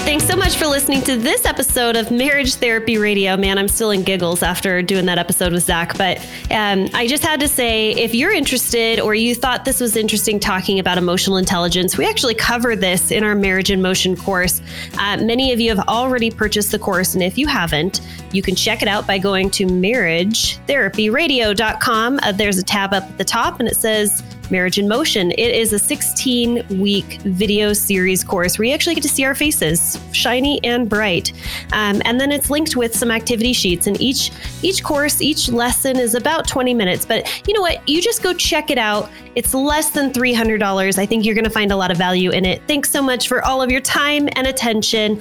Thanks 0.05 0.27
so 0.27 0.37
much 0.37 0.57
for 0.57 0.67
listening 0.67 1.03
to 1.03 1.17
this 1.17 1.45
episode 1.45 1.95
of 1.95 2.11
Marriage 2.11 2.57
Therapy 2.57 2.99
Radio. 2.99 3.37
Man, 3.37 3.57
I'm 3.57 3.69
still 3.69 3.93
in 3.93 4.03
giggles 4.03 4.43
after 4.43 4.83
doing 4.83 5.07
that 5.07 5.17
episode 5.17 5.53
with 5.53 5.63
Zach. 5.63 5.97
But 5.97 6.19
um, 6.51 6.89
I 6.93 7.07
just 7.07 7.23
had 7.23 7.39
to 7.39 7.47
say 7.47 7.93
if 7.93 8.13
you're 8.13 8.33
interested 8.33 8.99
or 8.99 9.15
you 9.15 9.37
thought 9.37 9.65
this 9.65 9.81
was 9.81 9.97
interesting 9.97 10.41
talking 10.41 10.81
about 10.81 10.99
emotional 10.99 11.37
intelligence, 11.37 11.97
we 11.97 12.05
actually 12.05 12.35
cover 12.35 12.75
this 12.75 13.13
in 13.13 13.23
our 13.23 13.37
Marriage 13.37 13.71
in 13.71 13.81
Motion 13.81 14.17
course. 14.17 14.61
Uh, 14.99 15.19
many 15.19 15.53
of 15.53 15.61
you 15.61 15.73
have 15.75 15.87
already 15.89 16.33
purchased 16.33 16.73
the 16.73 16.81
course. 16.81 17.15
And 17.15 17.23
if 17.23 17.39
you 17.39 17.47
haven't, 17.47 18.01
you 18.33 18.43
can 18.43 18.57
check 18.57 18.83
it 18.83 18.89
out 18.89 19.07
by 19.07 19.19
going 19.19 19.51
to 19.51 19.67
marriagetherapyradio.com. 19.67 22.21
Uh, 22.23 22.33
there's 22.33 22.59
a 22.59 22.65
tab 22.65 22.93
up 22.93 23.05
at 23.05 23.19
the 23.19 23.25
top 23.25 23.61
and 23.61 23.69
it 23.69 23.77
says 23.77 24.25
Marriage 24.53 24.79
in 24.79 24.87
Motion. 24.87 25.33
It 25.33 25.55
is 25.55 25.73
a 25.73 25.79
16 25.79 26.79
week 26.79 27.21
video 27.23 27.73
series 27.73 28.23
course 28.23 28.59
where 28.59 28.69
you 28.69 28.75
actually 28.75 28.95
get 28.95 29.03
to 29.03 29.09
see 29.09 29.25
our 29.25 29.35
faces, 29.35 29.99
shiny 30.13 30.63
and 30.63 30.89
bright. 30.89 31.33
Um, 31.73 32.01
and 32.05 32.21
then 32.21 32.31
it's 32.31 32.51
linked 32.51 32.77
with 32.77 32.95
some 32.95 33.11
activity 33.11 33.55
sheets. 33.55 33.89
And 33.89 34.01
each 34.01 34.31
each 34.63 34.85
course, 34.85 35.21
each 35.21 35.49
lesson 35.49 35.99
is 35.99 36.15
about 36.15 36.47
20 36.47 36.75
minutes. 36.75 37.05
But 37.05 37.27
you 37.49 37.55
know 37.55 37.63
what? 37.63 37.89
You 37.89 38.01
just 38.01 38.23
go 38.23 38.35
check 38.35 38.71
it 38.71 38.79
out. 38.79 39.11
It's 39.35 39.55
less 39.55 39.91
than 39.91 40.13
$300. 40.13 40.99
I 40.99 41.07
think 41.07 41.25
you're 41.25 41.35
going 41.35 41.45
to 41.45 41.51
find 41.51 41.73
a 41.73 41.77
lot 41.77 41.91
of 41.91 41.97
value 41.97 42.31
in 42.31 42.45
it. 42.45 42.63
Thanks 42.69 42.91
so 42.91 43.03
much 43.03 43.27
for 43.27 43.45
all 43.45 43.63
of 43.63 43.71
your 43.71 43.81
time 43.81 44.29
and 44.37 44.47
attention, 44.47 45.21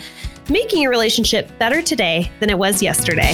making 0.50 0.82
your 0.82 0.91
relationship 0.91 1.58
better 1.58 1.82
today 1.82 2.30
than 2.41 2.50
it 2.50 2.58
was 2.58 2.84
yesterday. 2.84 3.34